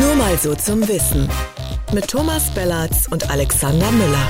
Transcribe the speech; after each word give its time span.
Nur 0.00 0.16
mal 0.16 0.36
so 0.38 0.56
zum 0.56 0.88
Wissen. 0.88 1.28
Mit 1.92 2.08
Thomas 2.08 2.52
Bellatz 2.52 3.06
und 3.08 3.30
Alexander 3.30 3.92
Müller. 3.92 4.28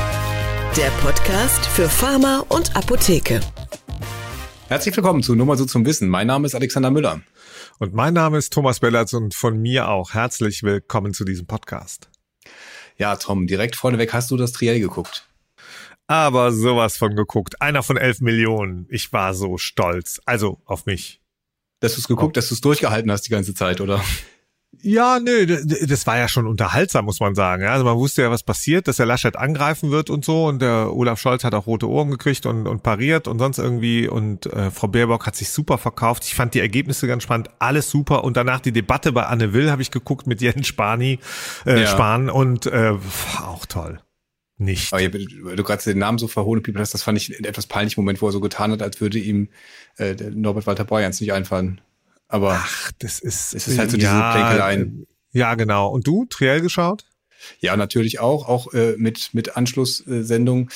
Der 0.77 0.91
Podcast 1.01 1.65
für 1.65 1.89
Pharma 1.89 2.45
und 2.51 2.77
Apotheke. 2.77 3.41
Herzlich 4.69 4.95
willkommen 4.95 5.23
zu 5.23 5.35
Nur 5.35 5.47
mal 5.47 5.57
so 5.57 5.65
zum 5.65 5.87
Wissen. 5.87 6.11
Mein 6.11 6.27
Name 6.27 6.47
ist 6.47 6.55
Alexander 6.55 6.91
Müller. 6.91 7.23
Und 7.79 7.95
mein 7.95 8.13
Name 8.13 8.37
ist 8.37 8.53
Thomas 8.53 8.81
Bellatz 8.81 9.15
und 9.15 9.35
von 9.35 9.57
mir 9.57 9.89
auch 9.89 10.13
herzlich 10.13 10.65
willkommen 10.65 11.15
zu 11.15 11.25
diesem 11.25 11.47
Podcast. 11.47 12.11
Ja, 12.99 13.17
Tom, 13.17 13.47
direkt 13.47 13.75
vorneweg 13.75 14.13
hast 14.13 14.31
du 14.31 14.37
das 14.37 14.53
Triell 14.53 14.81
geguckt. 14.81 15.27
Aber 16.07 16.53
sowas 16.53 16.99
von 16.99 17.17
geguckt. 17.17 17.63
Einer 17.63 17.83
von 17.83 17.97
elf 17.97 18.21
Millionen. 18.21 18.87
Ich 18.91 19.15
war 19.15 19.33
so 19.33 19.57
stolz. 19.57 20.21
Also 20.27 20.61
auf 20.67 20.85
mich. 20.85 21.23
Dass 21.81 21.95
du 21.95 22.01
es 22.01 22.07
geguckt, 22.07 22.37
oh. 22.37 22.39
dass 22.39 22.49
du 22.49 22.55
es 22.55 22.61
durchgehalten 22.61 23.11
hast 23.11 23.23
die 23.23 23.31
ganze 23.31 23.55
Zeit, 23.55 23.81
oder? 23.81 24.05
Ja, 24.83 25.19
nö, 25.21 25.47
das 25.47 26.07
war 26.07 26.19
ja 26.19 26.29
schon 26.29 26.47
unterhaltsam, 26.47 27.05
muss 27.05 27.21
man 27.21 27.35
sagen. 27.35 27.65
Also 27.65 27.85
man 27.85 27.97
wusste 27.97 28.23
ja, 28.23 28.31
was 28.31 28.43
passiert, 28.43 28.89
dass 28.89 28.97
der 28.97 29.07
Laschet 29.07 29.37
angreifen 29.37 29.91
wird 29.91 30.11
und 30.11 30.25
so. 30.25 30.47
Und 30.47 30.63
der 30.63 30.93
Olaf 30.93 31.21
Scholz 31.21 31.45
hat 31.45 31.55
auch 31.55 31.67
rote 31.67 31.89
Ohren 31.89 32.11
gekriegt 32.11 32.47
und, 32.47 32.67
und 32.67 32.83
pariert 32.83 33.29
und 33.29 33.39
sonst 33.39 33.59
irgendwie. 33.59 34.09
Und 34.09 34.47
äh, 34.47 34.71
Frau 34.71 34.89
Baerbock 34.89 35.27
hat 35.27 35.37
sich 35.37 35.51
super 35.51 35.79
verkauft. 35.79 36.25
Ich 36.25 36.35
fand 36.35 36.55
die 36.55 36.61
Ergebnisse 36.61 37.07
ganz 37.07 37.23
spannend, 37.23 37.51
alles 37.59 37.91
super. 37.91 38.25
Und 38.25 38.37
danach 38.37 38.61
die 38.61 38.73
Debatte 38.73 39.13
bei 39.13 39.25
Anne 39.27 39.53
Will 39.53 39.71
habe 39.71 39.83
ich 39.83 39.91
geguckt 39.91 40.27
mit 40.27 40.41
Jens 40.41 40.67
Spani, 40.67 41.19
äh, 41.67 41.83
ja. 41.83 41.87
Spahn 41.87 42.31
und 42.31 42.67
äh, 42.67 42.95
auch 43.43 43.67
toll. 43.67 44.01
Nicht. 44.57 44.93
Aber 44.93 45.03
weil 45.03 45.57
du 45.57 45.65
gerade 45.65 45.83
den 45.83 45.99
Namen 45.99 46.19
so 46.19 46.29
verhohlen 46.29 46.63
hast, 46.77 46.95
das 46.95 47.03
fand 47.03 47.19
ich 47.19 47.35
einen 47.35 47.45
etwas 47.45 47.67
peinlichen 47.67 48.01
Moment, 48.01 48.23
wo 48.23 48.29
er 48.29 48.33
so 48.33 48.41
getan 48.41 48.71
hat, 48.71 48.83
als 48.83 49.01
würde 49.01 49.19
ihm 49.19 49.49
äh, 49.99 50.15
Norbert 50.31 50.67
Walter 50.67 50.85
Borjans 50.85 51.21
nicht 51.21 51.33
einfallen. 51.33 51.81
Aber 52.29 52.61
Ach, 52.63 52.93
das 52.99 53.21
ist, 53.21 53.55
es 53.55 53.69
ist 53.69 53.79
halt 53.79 53.91
so 53.91 53.97
diese 53.97 54.09
ja, 54.09 54.33
Plänkeleien. 54.33 55.07
Ja, 55.33 55.55
genau. 55.55 55.91
Und 55.91 56.07
du, 56.07 56.27
Triell 56.27 56.61
geschaut? 56.61 57.05
Ja, 57.61 57.77
natürlich 57.77 58.21
auch, 58.21 58.49
auch 58.49 58.73
äh, 58.73 58.95
mit, 58.97 59.35
mit 59.35 59.57
Anschlusssendung. 59.57 60.71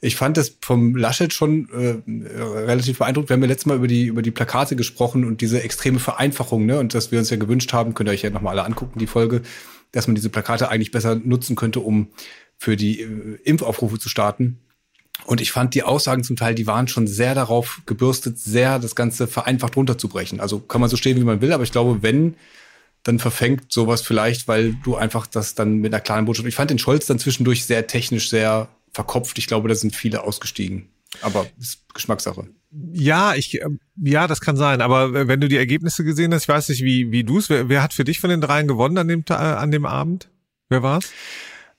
Ich 0.00 0.16
fand 0.16 0.36
das 0.36 0.56
vom 0.60 0.96
Laschet 0.96 1.32
schon 1.32 1.68
äh, 1.70 2.42
relativ 2.42 2.98
beeindruckend. 2.98 3.30
Wir 3.30 3.34
haben 3.34 3.42
ja 3.42 3.48
letztes 3.48 3.66
Mal 3.66 3.76
über 3.76 3.86
die, 3.86 4.06
über 4.06 4.22
die 4.22 4.30
Plakate 4.30 4.76
gesprochen 4.76 5.24
und 5.24 5.40
diese 5.40 5.62
extreme 5.62 5.98
Vereinfachung, 5.98 6.66
ne? 6.66 6.78
Und 6.78 6.94
dass 6.94 7.10
wir 7.10 7.18
uns 7.18 7.30
ja 7.30 7.36
gewünscht 7.36 7.72
haben, 7.72 7.94
könnt 7.94 8.08
ihr 8.08 8.12
euch 8.12 8.22
ja 8.22 8.30
nochmal 8.30 8.58
alle 8.58 8.66
angucken, 8.66 8.98
die 8.98 9.06
Folge, 9.06 9.42
dass 9.92 10.06
man 10.06 10.14
diese 10.14 10.28
Plakate 10.28 10.68
eigentlich 10.68 10.90
besser 10.90 11.14
nutzen 11.14 11.56
könnte, 11.56 11.80
um 11.80 12.08
für 12.58 12.76
die 12.76 13.00
äh, 13.00 13.38
Impfaufrufe 13.44 13.98
zu 13.98 14.08
starten. 14.08 14.58
Und 15.24 15.40
ich 15.40 15.52
fand 15.52 15.74
die 15.74 15.82
Aussagen 15.82 16.24
zum 16.24 16.36
Teil, 16.36 16.54
die 16.54 16.66
waren 16.66 16.88
schon 16.88 17.06
sehr 17.06 17.34
darauf 17.34 17.82
gebürstet, 17.86 18.38
sehr 18.38 18.78
das 18.78 18.94
Ganze 18.94 19.26
vereinfacht 19.26 19.76
runterzubrechen. 19.76 20.40
Also 20.40 20.58
kann 20.60 20.80
man 20.80 20.90
so 20.90 20.96
stehen, 20.96 21.18
wie 21.18 21.24
man 21.24 21.40
will, 21.40 21.52
aber 21.52 21.62
ich 21.62 21.72
glaube, 21.72 22.02
wenn, 22.02 22.34
dann 23.02 23.18
verfängt 23.18 23.72
sowas 23.72 24.02
vielleicht, 24.02 24.48
weil 24.48 24.74
du 24.82 24.96
einfach 24.96 25.26
das 25.26 25.54
dann 25.54 25.76
mit 25.78 25.92
einer 25.92 26.00
klaren 26.00 26.24
Botschaft. 26.24 26.48
Ich 26.48 26.54
fand 26.54 26.70
den 26.70 26.78
Scholz 26.78 27.06
dann 27.06 27.18
zwischendurch 27.18 27.64
sehr 27.64 27.86
technisch, 27.86 28.28
sehr 28.28 28.68
verkopft. 28.92 29.38
Ich 29.38 29.46
glaube, 29.46 29.68
da 29.68 29.74
sind 29.74 29.94
viele 29.94 30.24
ausgestiegen. 30.24 30.88
Aber 31.22 31.46
ist 31.58 31.82
Geschmackssache. 31.92 32.48
Ja, 32.92 33.34
ich, 33.34 33.60
ähm, 33.60 33.80
ja, 33.96 34.26
das 34.28 34.40
kann 34.40 34.56
sein. 34.56 34.80
Aber 34.80 35.26
wenn 35.26 35.40
du 35.40 35.48
die 35.48 35.56
Ergebnisse 35.56 36.04
gesehen 36.04 36.32
hast, 36.32 36.42
ich 36.42 36.48
weiß 36.48 36.68
nicht, 36.68 36.84
wie, 36.84 37.10
wie 37.10 37.24
du 37.24 37.38
es, 37.38 37.48
wer, 37.50 37.68
wer 37.68 37.82
hat 37.82 37.94
für 37.94 38.04
dich 38.04 38.20
von 38.20 38.30
den 38.30 38.40
dreien 38.40 38.68
gewonnen 38.68 38.96
an 38.98 39.08
dem, 39.08 39.24
an 39.28 39.70
dem 39.70 39.86
Abend? 39.86 40.28
Wer 40.68 40.82
war's? 40.82 41.10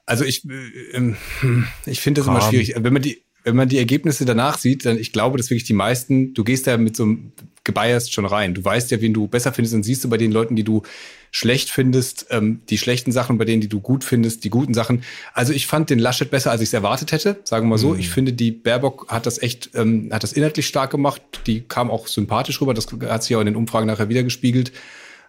Also 0.06 0.26
ich, 0.26 0.44
äh, 0.50 0.92
ähm, 0.94 1.16
ich 1.86 2.02
finde 2.02 2.20
das 2.20 2.26
Komm. 2.26 2.36
immer 2.36 2.50
schwierig. 2.50 2.74
Wenn 2.78 2.94
man 2.94 3.02
die, 3.02 3.24
wenn 3.44 3.56
man 3.56 3.70
die 3.70 3.78
Ergebnisse 3.78 4.26
danach 4.26 4.58
sieht, 4.58 4.86
dann 4.86 4.98
ich 4.98 5.12
glaube, 5.12 5.38
dass 5.38 5.50
wirklich 5.50 5.64
die 5.64 5.74
meisten, 5.74 6.34
du 6.34 6.44
gehst 6.44 6.68
da 6.68 6.78
mit 6.78 6.96
so 6.96 7.04
einem 7.04 7.32
gebiased 7.64 8.14
schon 8.14 8.26
rein. 8.26 8.54
Du 8.54 8.64
weißt 8.64 8.92
ja, 8.92 9.02
wen 9.02 9.14
du 9.14 9.28
besser 9.28 9.54
findest 9.54 9.76
und 9.76 9.84
siehst 9.84 10.04
du 10.04 10.10
bei 10.10 10.18
den 10.18 10.32
Leuten, 10.32 10.56
die 10.56 10.64
du 10.64 10.82
schlecht 11.32 11.70
findest, 11.70 12.28
ähm, 12.30 12.62
die 12.70 12.78
schlechten 12.78 13.12
Sachen, 13.12 13.38
bei 13.38 13.46
denen, 13.46 13.62
die 13.62 13.70
du 13.70 13.80
gut 13.80 14.04
findest, 14.04 14.44
die 14.44 14.50
guten 14.50 14.74
Sachen. 14.74 15.04
Also 15.34 15.54
ich 15.54 15.68
fand 15.68 15.90
den 15.90 16.00
Laschet 16.00 16.30
besser, 16.30 16.52
als 16.52 16.62
ich 16.62 16.70
es 16.70 16.74
erwartet 16.74 17.12
hätte, 17.12 17.40
sagen 17.44 17.68
wir 17.68 17.72
mal 17.72 17.78
so. 17.78 17.94
Mhm. 17.94 18.00
Ich 18.00 18.10
finde, 18.10 18.34
die 18.34 18.52
Baerbock 18.52 19.08
hat 19.10 19.26
das 19.26 19.42
echt, 19.42 19.72
ähm, 19.76 20.10
hat 20.12 20.24
das 20.24 20.34
inhaltlich 20.34 20.68
stark 20.68 20.92
gemacht. 20.92 21.22
Die 21.48 21.62
kam 21.62 21.90
auch 21.90 22.08
sympathisch 22.08 22.60
rüber. 22.62 22.74
Das 22.74 22.88
hat 23.08 23.24
sich 23.24 23.36
auch 23.36 23.40
in 23.42 23.46
den 23.46 23.56
Umfragen 23.56 23.88
nachher 23.88 24.10
wieder 24.10 24.24
gespiegelt. 24.24 24.72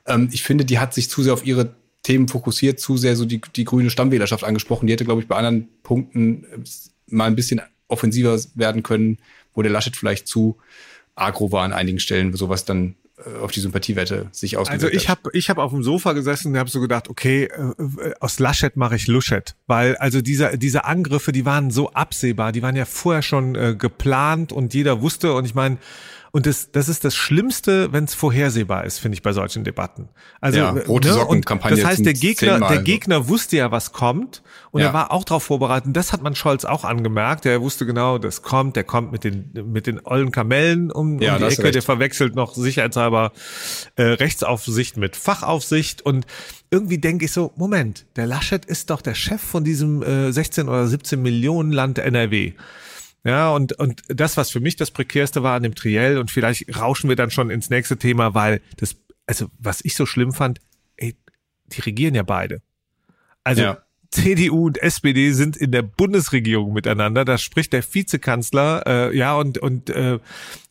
Ähm, 0.07 0.29
ich 0.33 0.43
finde, 0.43 0.65
die 0.65 0.79
hat 0.79 0.93
sich 0.93 1.09
zu 1.09 1.23
sehr 1.23 1.35
auf 1.35 1.47
ihre 1.47 1.75
Themen 2.03 2.27
fokussiert, 2.27 2.81
zu 2.81 2.97
sehr 2.97 3.15
so 3.15 3.25
die, 3.25 3.41
die 3.55 3.65
grüne 3.65 3.91
Stammwählerschaft 3.91 4.43
angesprochen. 4.43 4.87
Die 4.87 4.93
hätte, 4.93 5.05
glaube 5.05 5.23
ich, 5.23 5.29
bei 5.29 5.37
anderen 5.37 5.69
Punkten 5.85 6.45
äh, 6.45 6.59
mal 7.07 7.27
ein 7.27 7.37
bisschen 7.37 7.61
offensiver 7.89 8.39
werden 8.55 8.83
können, 8.83 9.19
wo 9.55 9.63
der 9.63 9.71
Laschet 9.71 9.97
vielleicht 9.97 10.27
zu 10.29 10.57
agro 11.15 11.53
war 11.53 11.65
an 11.65 11.73
einigen 11.73 11.99
Stellen, 11.99 12.35
sowas 12.35 12.65
dann 12.65 12.95
äh, 13.19 13.39
auf 13.41 13.53
die 13.53 13.61
Sympathiewerte 13.61 14.29
sich 14.33 14.57
ausgewirkt 14.57 14.85
Also 14.85 14.97
ich 14.97 15.09
habe 15.09 15.31
ich 15.33 15.51
hab 15.51 15.59
auf 15.59 15.73
dem 15.73 15.83
Sofa 15.83 16.13
gesessen 16.13 16.53
und 16.53 16.59
habe 16.59 16.71
so 16.71 16.81
gedacht, 16.81 17.09
okay, 17.09 17.45
äh, 17.45 18.15
aus 18.21 18.39
Laschet 18.39 18.77
mache 18.77 18.97
ich 18.97 19.07
Luschet, 19.07 19.55
weil 19.67 19.97
also 19.97 20.23
diese 20.23 20.57
diese 20.59 20.85
Angriffe, 20.85 21.33
die 21.33 21.45
waren 21.45 21.71
so 21.71 21.91
absehbar, 21.93 22.53
die 22.53 22.63
waren 22.63 22.77
ja 22.77 22.85
vorher 22.85 23.23
schon 23.23 23.55
äh, 23.55 23.75
geplant 23.77 24.53
und 24.53 24.75
jeder 24.75 25.03
wusste. 25.03 25.35
Und 25.35 25.45
ich 25.45 25.55
meine, 25.55 25.79
und 26.35 26.47
das, 26.47 26.73
das 26.73 26.89
ist 26.89 27.05
das 27.05 27.15
Schlimmste, 27.15 27.93
wenn 27.93 28.05
es 28.05 28.15
vorhersehbar 28.15 28.85
ist, 28.85 28.99
finde 28.99 29.17
ich 29.17 29.23
bei 29.23 29.35
solchen 29.35 29.65
Debatten. 29.65 30.09
Also 30.41 30.59
ja, 30.59 30.71
rote 30.71 31.09
ne? 31.09 31.15
Socken 31.15 31.45
Kampagne. 31.45 31.77
Das 31.77 31.85
heißt, 31.85 32.07
der 32.07 32.15
Gegner, 32.15 32.59
der 32.59 32.83
Gegner 32.83 33.29
wusste 33.29 33.59
ja, 33.59 33.71
was 33.71 33.93
kommt, 33.93 34.43
und 34.71 34.81
ja. 34.81 34.87
er 34.87 34.95
war 34.95 35.13
auch 35.13 35.25
darauf 35.25 35.43
vorbereitet. 35.43 35.89
Und 35.89 35.93
das 35.93 36.15
hat 36.15 36.23
man 36.23 36.35
Scholz 36.35 36.65
auch 36.65 36.85
angemerkt. 36.85 37.45
Er 37.45 37.61
wusste 37.61 37.85
genau, 37.85 38.17
das 38.17 38.41
kommt. 38.41 38.77
Der 38.77 38.85
kommt 38.85 39.13
mit 39.13 39.25
den 39.25 39.51
mit 39.67 39.87
den 39.87 40.01
ollen 40.07 40.33
Kamellen 40.33 40.91
um, 40.91 41.21
ja, 41.21 41.35
um 41.35 41.41
die 41.41 41.45
Ecke. 41.45 41.71
Der 41.71 41.83
verwechselt 41.83 42.35
noch 42.35 42.55
sicherheitshalber 42.55 43.33
äh, 43.97 44.03
Rechtsaufsicht 44.03 44.97
mit 44.97 45.17
Fachaufsicht 45.17 46.01
und 46.01 46.25
irgendwie 46.71 46.97
denke 46.97 47.27
ich 47.27 47.33
so, 47.33 47.53
Moment, 47.57 48.07
der 48.17 48.27
Laschet 48.27 48.65
ist 48.65 48.89
doch 48.89 49.03
der 49.03 49.15
Chef 49.15 49.43
von 49.43 49.65
diesem 49.65 50.03
äh, 50.03 50.33
16 50.33 50.71
oder 50.71 50.87
17 50.87 51.21
Millionen 51.21 51.73
Land 51.73 51.99
NRW. 51.99 52.55
Ja, 53.25 53.51
und, 53.51 53.73
und 53.75 54.03
das, 54.09 54.37
was 54.37 54.51
für 54.51 54.61
mich 54.61 54.77
das 54.77 54.91
prekärste 54.91 55.43
war 55.43 55.55
an 55.55 55.63
dem 55.63 55.75
Triell, 55.75 56.19
und 56.19 56.31
vielleicht 56.31 56.77
rauschen 56.77 57.09
wir 57.09 57.17
dann 57.17 57.31
schon 57.31 57.51
ins 57.51 57.71
nächste 57.71 57.97
Thema, 57.97 58.35
weil 58.35 58.61
das, 58.77 58.97
also 59.27 59.47
was 59.59 59.85
ich 59.85 59.95
so 59.95 60.07
schlimm 60.07 60.33
fand, 60.33 60.61
ey, 60.97 61.15
die 61.67 61.81
regieren 61.81 62.15
ja 62.15 62.25
beide. 62.25 62.63
Also 63.45 63.63
ja. 63.63 63.79
CDU 64.11 64.67
und 64.67 64.83
SPD 64.83 65.33
sind 65.33 65.57
in 65.57 65.73
der 65.73 65.83
Bundesregierung 65.83 66.73
miteinander. 66.73 67.25
Da 67.25 67.39
spricht 67.39 67.73
der 67.73 67.83
Vizekanzler, 67.83 68.83
äh, 68.87 69.17
ja, 69.17 69.35
und, 69.37 69.59
und 69.59 69.89
äh, 69.89 70.19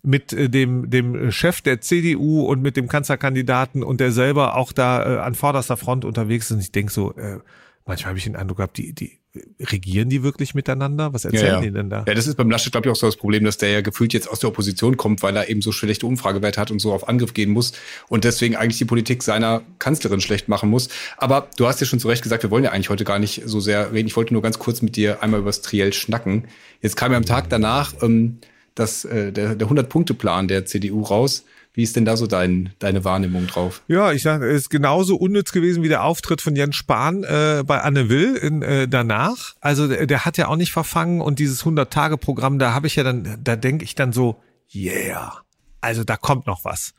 mit 0.04 0.32
äh, 0.32 0.48
dem, 0.48 0.90
dem 0.90 1.32
Chef 1.32 1.62
der 1.62 1.82
CDU 1.82 2.42
und 2.46 2.62
mit 2.62 2.78
dem 2.78 2.88
Kanzlerkandidaten 2.88 3.84
und 3.84 4.00
der 4.00 4.12
selber 4.12 4.56
auch 4.56 4.72
da 4.72 5.04
äh, 5.04 5.20
an 5.20 5.36
vorderster 5.36 5.76
Front 5.76 6.06
unterwegs 6.06 6.46
ist. 6.46 6.52
Und 6.52 6.60
ich 6.60 6.72
denke 6.72 6.92
so, 6.92 7.16
äh, 7.16 7.40
manchmal 7.86 8.10
habe 8.10 8.18
ich 8.20 8.26
den 8.26 8.36
Eindruck 8.36 8.58
gehabt, 8.58 8.78
die, 8.78 8.94
die 8.94 9.22
regieren 9.62 10.10
die 10.10 10.24
wirklich 10.24 10.56
miteinander? 10.56 11.14
Was 11.14 11.24
erzählen 11.24 11.46
ja, 11.46 11.54
ja. 11.54 11.62
die 11.62 11.72
denn 11.72 11.90
da? 11.90 12.04
Ja, 12.08 12.14
das 12.14 12.28
ist 12.28 12.36
beim 12.36 12.50
Laschet, 12.50 12.72
glaube 12.72 12.88
ich, 12.88 12.92
auch 12.92 12.98
so 12.98 13.06
das 13.06 13.16
Problem, 13.16 13.46
dass 13.46 13.58
der 13.58 13.70
ja 13.70 13.82
gefühlt 13.82 14.14
jetzt 14.14 14.30
aus 14.30 14.40
der 14.40 14.50
Opposition 14.50 14.98
kommt, 14.98 15.24
weil 15.24 15.36
er 15.36 15.50
eben 15.50 15.62
so 15.62 15.72
schlechte 15.72 16.06
Umfragewerte 16.06 16.60
hat 16.60 16.70
und 16.70 16.80
so 16.80 16.92
auf 16.92 17.08
Angriff 17.08 17.34
gehen 17.34 17.50
muss 17.50 17.74
und 18.10 18.24
deswegen 18.24 18.56
eigentlich 18.56 18.78
die 18.78 18.86
Politik 18.86 19.24
seiner 19.24 19.62
Kanzlerin 19.80 20.20
schlecht 20.20 20.50
machen 20.50 20.70
muss. 20.70 20.90
Aber 21.18 21.50
du 21.56 21.68
hast 21.68 21.80
ja 21.80 21.88
schon 21.88 22.00
zu 22.00 22.10
Recht 22.10 22.24
gesagt, 22.24 22.44
wir 22.44 22.52
wollen 22.52 22.64
ja 22.64 22.72
eigentlich 22.72 22.90
heute 22.90 23.06
gar 23.06 23.20
nicht 23.20 23.44
so 23.46 23.60
sehr 23.60 23.94
reden. 23.94 24.08
Ich 24.08 24.18
wollte 24.18 24.34
nur 24.34 24.42
ganz 24.42 24.60
kurz 24.60 24.82
mit 24.82 24.96
dir 24.96 25.24
einmal 25.24 25.40
über 25.40 25.50
das 25.50 25.62
Triell 25.62 25.94
schnacken. 25.94 26.48
Jetzt 26.82 26.98
kam 26.98 27.12
ja 27.12 27.18
am 27.18 27.26
Tag 27.26 27.50
danach 27.50 27.94
ähm, 28.02 28.40
das, 28.76 29.06
äh, 29.06 29.32
der, 29.32 29.56
der 29.56 29.68
100-Punkte-Plan 29.68 30.48
der 30.48 30.66
CDU 30.66 31.04
raus. 31.04 31.46
Wie 31.74 31.84
ist 31.84 31.96
denn 31.96 32.06
da 32.06 32.18
so 32.18 32.28
dein, 32.28 32.74
deine 32.80 33.06
Wahrnehmung 33.06 33.48
drauf? 33.48 33.82
Ja, 33.88 34.12
ich 34.12 34.24
sage, 34.24 34.48
es 34.50 34.64
ist 34.64 34.70
genauso 34.70 35.16
unnütz 35.16 35.52
gewesen 35.52 35.84
wie 35.84 35.88
der 35.88 36.04
Auftritt 36.04 36.42
von 36.42 36.56
Jens 36.56 36.76
Spahn 36.76 37.24
äh, 37.24 37.64
bei 37.66 37.82
Anne 37.82 38.10
Will 38.10 38.36
in, 38.36 38.62
äh, 38.62 38.88
danach. 38.88 39.56
Also 39.62 39.88
der, 39.88 40.06
der 40.06 40.26
hat 40.26 40.38
ja 40.38 40.48
auch 40.48 40.58
nicht 40.58 40.74
verfangen 40.74 41.22
und 41.22 41.40
dieses 41.40 41.64
100-Tage-Programm, 41.64 42.60
da 42.60 42.74
habe 42.74 42.88
ich 42.88 42.98
ja 42.98 43.04
dann, 43.04 43.38
da 43.42 43.56
denke 43.56 43.86
ich 43.86 43.96
dann 43.96 44.12
so, 44.12 44.42
yeah 44.74 45.44
also 45.82 46.04
da 46.04 46.16
kommt 46.16 46.46
noch 46.46 46.64
was. 46.64 46.94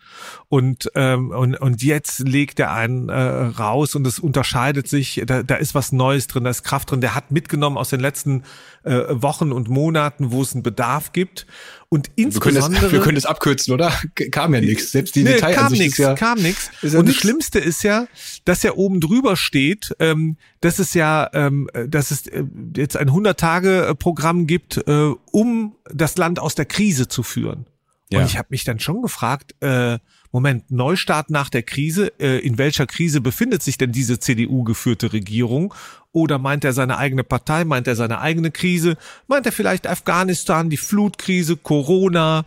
Und, 0.48 0.90
ähm, 0.96 1.30
und, 1.30 1.54
und 1.54 1.82
jetzt 1.82 2.18
legt 2.18 2.58
er 2.58 2.72
einen 2.72 3.08
äh, 3.08 3.14
raus 3.14 3.94
und 3.94 4.06
es 4.06 4.18
unterscheidet 4.18 4.88
sich, 4.88 5.22
da, 5.24 5.44
da 5.44 5.54
ist 5.54 5.74
was 5.74 5.92
Neues 5.92 6.26
drin, 6.26 6.44
da 6.44 6.50
ist 6.50 6.64
Kraft 6.64 6.90
drin. 6.90 7.00
Der 7.00 7.14
hat 7.14 7.30
mitgenommen 7.30 7.78
aus 7.78 7.90
den 7.90 8.00
letzten 8.00 8.42
äh, 8.82 9.04
Wochen 9.08 9.52
und 9.52 9.68
Monaten, 9.68 10.32
wo 10.32 10.42
es 10.42 10.52
einen 10.52 10.64
Bedarf 10.64 11.12
gibt. 11.12 11.46
Und 11.88 12.10
insbesondere. 12.16 12.62
Wir 12.62 12.70
können 12.70 12.82
das, 12.82 12.92
wir 12.92 13.00
können 13.00 13.14
das 13.14 13.26
abkürzen, 13.26 13.74
oder? 13.74 13.92
Kam 14.30 14.54
ja 14.54 14.60
nichts. 14.60 14.92
Selbst 14.92 15.14
die 15.14 15.22
nee, 15.22 15.34
Detail 15.34 15.54
kam 15.54 15.72
nichts, 15.72 15.98
ja, 15.98 16.14
kam 16.14 16.38
nichts. 16.38 16.70
Ja 16.80 16.98
und 16.98 17.08
das 17.08 17.16
Schlimmste 17.16 17.58
ist 17.60 17.84
ja, 17.84 18.06
dass 18.44 18.62
ja 18.62 18.72
oben 18.72 19.00
drüber 19.00 19.36
steht, 19.36 19.94
ähm, 20.00 20.38
dass 20.60 20.78
es 20.78 20.94
ja, 20.94 21.28
ähm, 21.34 21.68
dass 21.86 22.10
es 22.10 22.26
äh, 22.26 22.44
jetzt 22.76 22.96
ein 22.96 23.10
100-Tage-Programm 23.10 24.46
gibt, 24.46 24.78
äh, 24.88 25.12
um 25.30 25.76
das 25.92 26.16
Land 26.16 26.40
aus 26.40 26.54
der 26.54 26.64
Krise 26.64 27.08
zu 27.08 27.22
führen. 27.22 27.66
Ja. 28.12 28.20
Und 28.20 28.26
ich 28.26 28.38
habe 28.38 28.48
mich 28.50 28.64
dann 28.64 28.78
schon 28.78 29.02
gefragt, 29.02 29.54
äh, 29.60 29.98
Moment, 30.30 30.70
Neustart 30.70 31.30
nach 31.30 31.50
der 31.50 31.62
Krise, 31.62 32.12
äh, 32.18 32.38
in 32.38 32.56
welcher 32.56 32.86
Krise 32.86 33.20
befindet 33.20 33.62
sich 33.62 33.76
denn 33.76 33.92
diese 33.92 34.18
CDU-geführte 34.18 35.12
Regierung? 35.12 35.74
Oder 36.12 36.38
meint 36.38 36.64
er 36.64 36.72
seine 36.72 36.98
eigene 36.98 37.24
Partei, 37.24 37.64
meint 37.64 37.86
er 37.86 37.96
seine 37.96 38.20
eigene 38.20 38.50
Krise, 38.50 38.96
meint 39.28 39.46
er 39.46 39.52
vielleicht 39.52 39.86
Afghanistan, 39.86 40.70
die 40.70 40.76
Flutkrise, 40.76 41.56
Corona? 41.56 42.44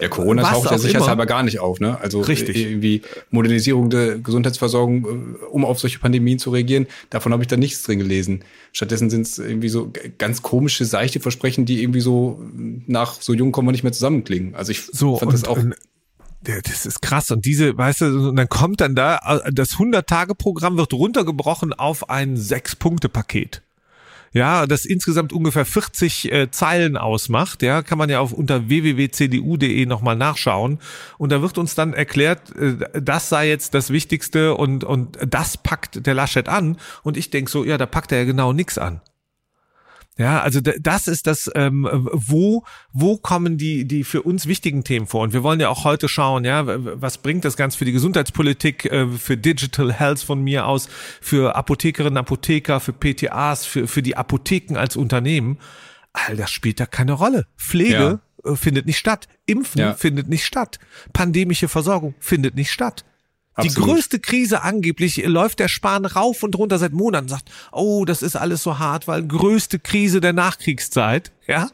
Ja, 0.00 0.08
Corona 0.08 0.42
taucht 0.42 0.70
ja 0.70 0.78
sicherheitshalber 0.78 1.26
gar 1.26 1.42
nicht 1.42 1.60
auf, 1.60 1.78
ne? 1.78 1.98
Also 2.00 2.22
Richtig. 2.22 2.56
irgendwie 2.56 3.02
Modernisierung 3.30 3.90
der 3.90 4.18
Gesundheitsversorgung, 4.18 5.04
äh, 5.04 5.44
um 5.46 5.64
auf 5.64 5.80
solche 5.80 5.98
Pandemien 5.98 6.38
zu 6.38 6.50
reagieren, 6.50 6.86
davon 7.10 7.32
habe 7.32 7.42
ich 7.42 7.48
da 7.48 7.56
nichts 7.56 7.82
drin 7.82 7.98
gelesen. 7.98 8.42
Stattdessen 8.72 9.10
sind 9.10 9.26
es 9.26 9.38
irgendwie 9.38 9.68
so 9.68 9.92
ganz 10.18 10.42
komische, 10.42 10.84
seichte 10.84 11.20
Versprechen, 11.20 11.66
die 11.66 11.82
irgendwie 11.82 12.00
so 12.00 12.40
nach 12.86 13.20
so 13.20 13.34
jung 13.34 13.52
kommen 13.52 13.68
wir 13.68 13.72
nicht 13.72 13.84
mehr 13.84 13.92
zusammenklingen. 13.92 14.54
Also 14.54 14.72
ich 14.72 14.86
so, 14.86 15.16
fand 15.16 15.32
das 15.32 15.44
auch 15.44 15.58
das 16.42 16.86
ist 16.86 17.02
krass. 17.02 17.30
Und 17.30 17.44
diese, 17.44 17.76
weißt 17.76 18.00
du, 18.00 18.28
und 18.30 18.36
dann 18.36 18.48
kommt 18.48 18.80
dann 18.80 18.94
da, 18.94 19.40
das 19.52 19.74
100-Tage-Programm 19.74 20.76
wird 20.76 20.92
runtergebrochen 20.92 21.72
auf 21.72 22.10
ein 22.10 22.36
Sechs-Punkte-Paket. 22.36 23.62
Ja, 24.32 24.66
das 24.66 24.86
insgesamt 24.86 25.32
ungefähr 25.32 25.66
40 25.66 26.32
äh, 26.32 26.50
Zeilen 26.50 26.96
ausmacht. 26.96 27.62
Ja, 27.62 27.82
kann 27.82 27.98
man 27.98 28.08
ja 28.08 28.20
auf 28.20 28.32
unter 28.32 28.68
www.cdu.de 28.68 29.86
nochmal 29.86 30.16
nachschauen. 30.16 30.78
Und 31.18 31.32
da 31.32 31.42
wird 31.42 31.58
uns 31.58 31.74
dann 31.74 31.92
erklärt, 31.92 32.54
äh, 32.56 32.76
das 33.00 33.28
sei 33.28 33.48
jetzt 33.48 33.74
das 33.74 33.90
Wichtigste 33.90 34.54
und, 34.54 34.84
und 34.84 35.18
das 35.26 35.58
packt 35.58 36.06
der 36.06 36.14
Laschet 36.14 36.48
an. 36.48 36.78
Und 37.02 37.16
ich 37.16 37.28
denk 37.30 37.50
so, 37.50 37.64
ja, 37.64 37.76
da 37.76 37.86
packt 37.86 38.12
er 38.12 38.18
ja 38.18 38.24
genau 38.24 38.52
nix 38.52 38.78
an. 38.78 39.02
Ja, 40.18 40.42
also 40.42 40.60
das 40.60 41.08
ist 41.08 41.26
das, 41.26 41.50
ähm, 41.54 41.88
wo, 42.12 42.64
wo 42.92 43.16
kommen 43.16 43.56
die, 43.56 43.86
die 43.86 44.04
für 44.04 44.22
uns 44.22 44.46
wichtigen 44.46 44.84
Themen 44.84 45.06
vor? 45.06 45.22
Und 45.22 45.32
wir 45.32 45.42
wollen 45.42 45.58
ja 45.58 45.70
auch 45.70 45.84
heute 45.84 46.06
schauen, 46.08 46.44
ja, 46.44 46.64
was 46.66 47.18
bringt 47.18 47.46
das 47.46 47.56
Ganze 47.56 47.78
für 47.78 47.86
die 47.86 47.92
Gesundheitspolitik, 47.92 48.84
äh, 48.86 49.06
für 49.08 49.38
Digital 49.38 49.92
Health 49.92 50.20
von 50.20 50.42
mir 50.42 50.66
aus, 50.66 50.88
für 51.20 51.56
Apothekerinnen, 51.56 52.18
Apotheker, 52.18 52.78
für 52.80 52.92
PTAs, 52.92 53.64
für, 53.64 53.88
für 53.88 54.02
die 54.02 54.16
Apotheken 54.16 54.76
als 54.76 54.96
Unternehmen. 54.96 55.58
All 56.12 56.36
das 56.36 56.50
spielt 56.50 56.78
da 56.78 56.84
keine 56.84 57.12
Rolle. 57.12 57.46
Pflege 57.56 58.20
ja. 58.44 58.52
Äh, 58.52 58.56
findet 58.56 58.84
nicht 58.84 58.98
statt. 58.98 59.28
Impfen 59.46 59.80
ja. 59.80 59.94
findet 59.94 60.28
nicht 60.28 60.44
statt. 60.44 60.78
Pandemische 61.14 61.68
Versorgung 61.68 62.14
findet 62.18 62.54
nicht 62.54 62.70
statt. 62.70 63.06
Absolut. 63.54 63.76
Die 63.76 63.80
größte 63.90 64.20
Krise 64.20 64.62
angeblich 64.62 65.16
läuft 65.26 65.58
der 65.58 65.68
Spahn 65.68 66.06
rauf 66.06 66.42
und 66.42 66.56
runter 66.56 66.78
seit 66.78 66.92
Monaten, 66.92 67.28
sagt, 67.28 67.50
oh, 67.70 68.04
das 68.04 68.22
ist 68.22 68.36
alles 68.36 68.62
so 68.62 68.78
hart, 68.78 69.08
weil 69.08 69.26
größte 69.26 69.78
Krise 69.78 70.20
der 70.20 70.32
Nachkriegszeit, 70.32 71.32
ja. 71.46 71.70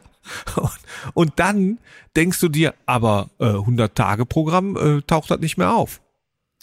Und, 1.13 1.33
dann 1.37 1.79
denkst 2.15 2.39
du 2.39 2.49
dir, 2.49 2.75
aber 2.85 3.29
äh, 3.39 3.45
100-Tage-Programm 3.45 4.77
äh, 4.77 5.01
taucht 5.03 5.31
das 5.31 5.39
nicht 5.39 5.57
mehr 5.57 5.73
auf. 5.73 6.01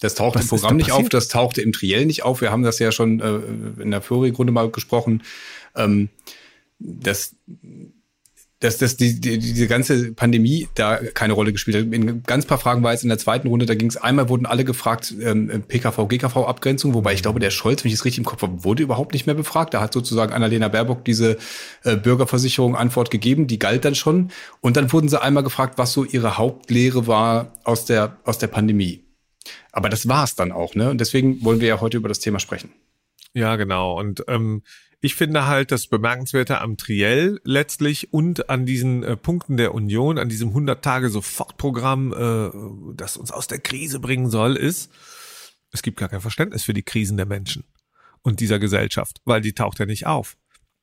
Das 0.00 0.14
taucht 0.14 0.36
Was 0.36 0.42
im 0.42 0.48
Programm 0.48 0.76
nicht 0.76 0.92
auf, 0.92 1.08
das 1.08 1.28
tauchte 1.28 1.62
im 1.62 1.72
Triell 1.72 2.04
nicht 2.04 2.22
auf. 2.22 2.42
Wir 2.42 2.52
haben 2.52 2.62
das 2.62 2.78
ja 2.78 2.92
schon 2.92 3.20
äh, 3.20 3.82
in 3.82 3.90
der 3.90 4.02
vorigen 4.02 4.36
Runde 4.36 4.52
mal 4.52 4.70
gesprochen. 4.70 5.22
Ähm, 5.74 6.10
das 6.78 7.34
dass, 8.60 8.78
dass 8.78 8.96
die, 8.96 9.20
die, 9.20 9.38
diese 9.38 9.66
ganze 9.66 10.12
Pandemie 10.12 10.66
da 10.74 10.96
keine 10.96 11.34
Rolle 11.34 11.52
gespielt 11.52 11.76
hat. 11.76 11.92
In 11.92 12.22
ganz 12.22 12.46
paar 12.46 12.56
Fragen 12.58 12.82
war 12.82 12.92
jetzt 12.92 13.02
in 13.02 13.10
der 13.10 13.18
zweiten 13.18 13.48
Runde, 13.48 13.66
da 13.66 13.74
ging 13.74 13.88
es 13.88 13.98
einmal, 13.98 14.30
wurden 14.30 14.46
alle 14.46 14.64
gefragt, 14.64 15.14
ähm, 15.20 15.64
PKV, 15.68 16.08
GKV-Abgrenzung, 16.08 16.94
wobei 16.94 17.12
ich 17.12 17.22
glaube, 17.22 17.38
der 17.38 17.50
Scholz, 17.50 17.84
wenn 17.84 17.88
ich 17.88 17.94
es 17.94 18.04
richtig 18.06 18.18
im 18.18 18.24
Kopf 18.24 18.42
habe, 18.42 18.64
wurde 18.64 18.82
überhaupt 18.82 19.12
nicht 19.12 19.26
mehr 19.26 19.34
befragt. 19.34 19.74
Da 19.74 19.82
hat 19.82 19.92
sozusagen 19.92 20.32
Annalena 20.32 20.68
Baerbock 20.68 21.04
diese 21.04 21.36
äh, 21.84 21.96
Bürgerversicherung 21.96 22.76
Antwort 22.76 23.10
gegeben, 23.10 23.46
die 23.46 23.58
galt 23.58 23.84
dann 23.84 23.94
schon. 23.94 24.30
Und 24.62 24.78
dann 24.78 24.90
wurden 24.90 25.08
sie 25.08 25.20
einmal 25.20 25.42
gefragt, 25.42 25.76
was 25.76 25.92
so 25.92 26.04
ihre 26.04 26.38
Hauptlehre 26.38 27.06
war 27.06 27.52
aus 27.64 27.84
der, 27.84 28.16
aus 28.24 28.38
der 28.38 28.48
Pandemie. 28.48 29.04
Aber 29.70 29.90
das 29.90 30.08
war's 30.08 30.34
dann 30.34 30.50
auch, 30.50 30.74
ne? 30.74 30.88
Und 30.88 31.00
deswegen 31.00 31.44
wollen 31.44 31.60
wir 31.60 31.68
ja 31.68 31.80
heute 31.82 31.98
über 31.98 32.08
das 32.08 32.20
Thema 32.20 32.40
sprechen. 32.40 32.70
Ja, 33.34 33.56
genau. 33.56 33.98
Und 33.98 34.24
ähm, 34.28 34.62
ich 35.06 35.14
finde 35.14 35.46
halt 35.46 35.70
das 35.70 35.86
Bemerkenswerte 35.86 36.60
am 36.60 36.76
Triell 36.76 37.40
letztlich 37.44 38.12
und 38.12 38.50
an 38.50 38.66
diesen 38.66 39.04
äh, 39.04 39.16
Punkten 39.16 39.56
der 39.56 39.72
Union, 39.72 40.18
an 40.18 40.28
diesem 40.28 40.50
100-Tage-Sofortprogramm, 40.50 42.12
äh, 42.12 42.96
das 42.96 43.16
uns 43.16 43.30
aus 43.30 43.46
der 43.46 43.60
Krise 43.60 44.00
bringen 44.00 44.28
soll, 44.30 44.56
ist, 44.56 44.90
es 45.70 45.82
gibt 45.82 45.98
gar 45.98 46.08
kein 46.08 46.20
Verständnis 46.20 46.64
für 46.64 46.74
die 46.74 46.82
Krisen 46.82 47.16
der 47.16 47.26
Menschen 47.26 47.62
und 48.22 48.40
dieser 48.40 48.58
Gesellschaft, 48.58 49.20
weil 49.24 49.40
die 49.40 49.52
taucht 49.52 49.78
ja 49.78 49.86
nicht 49.86 50.06
auf. 50.06 50.36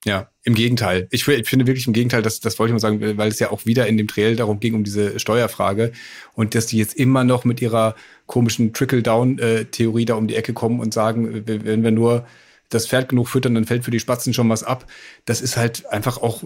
Ja, 0.05 0.29
im 0.43 0.55
Gegenteil. 0.55 1.09
Ich, 1.11 1.27
ich, 1.27 1.49
finde 1.49 1.67
wirklich 1.67 1.87
im 1.87 1.93
Gegenteil, 1.93 2.21
das, 2.21 2.39
das 2.39 2.57
wollte 2.59 2.71
ich 2.71 2.73
mal 2.75 2.79
sagen, 2.79 3.17
weil 3.17 3.27
es 3.27 3.39
ja 3.39 3.51
auch 3.51 3.65
wieder 3.65 3.87
in 3.87 3.97
dem 3.97 4.07
Triell 4.07 4.37
darum 4.37 4.61
ging, 4.61 4.73
um 4.73 4.85
diese 4.85 5.19
Steuerfrage 5.19 5.91
und 6.33 6.55
dass 6.55 6.67
die 6.67 6.77
jetzt 6.77 6.95
immer 6.95 7.25
noch 7.25 7.43
mit 7.43 7.61
ihrer 7.61 7.95
komischen 8.25 8.71
Trickle-Down-Theorie 8.71 10.05
da 10.05 10.15
um 10.15 10.27
die 10.27 10.35
Ecke 10.35 10.53
kommen 10.53 10.79
und 10.79 10.93
sagen, 10.93 11.43
wenn 11.45 11.83
wir 11.83 11.91
nur 11.91 12.25
das 12.73 12.87
Pferd 12.87 13.09
genug 13.09 13.29
füttern, 13.29 13.55
dann 13.55 13.65
fällt 13.65 13.83
für 13.83 13.91
die 13.91 13.99
Spatzen 13.99 14.33
schon 14.33 14.49
was 14.49 14.63
ab. 14.63 14.85
Das 15.25 15.41
ist 15.41 15.57
halt 15.57 15.85
einfach 15.87 16.17
auch 16.17 16.43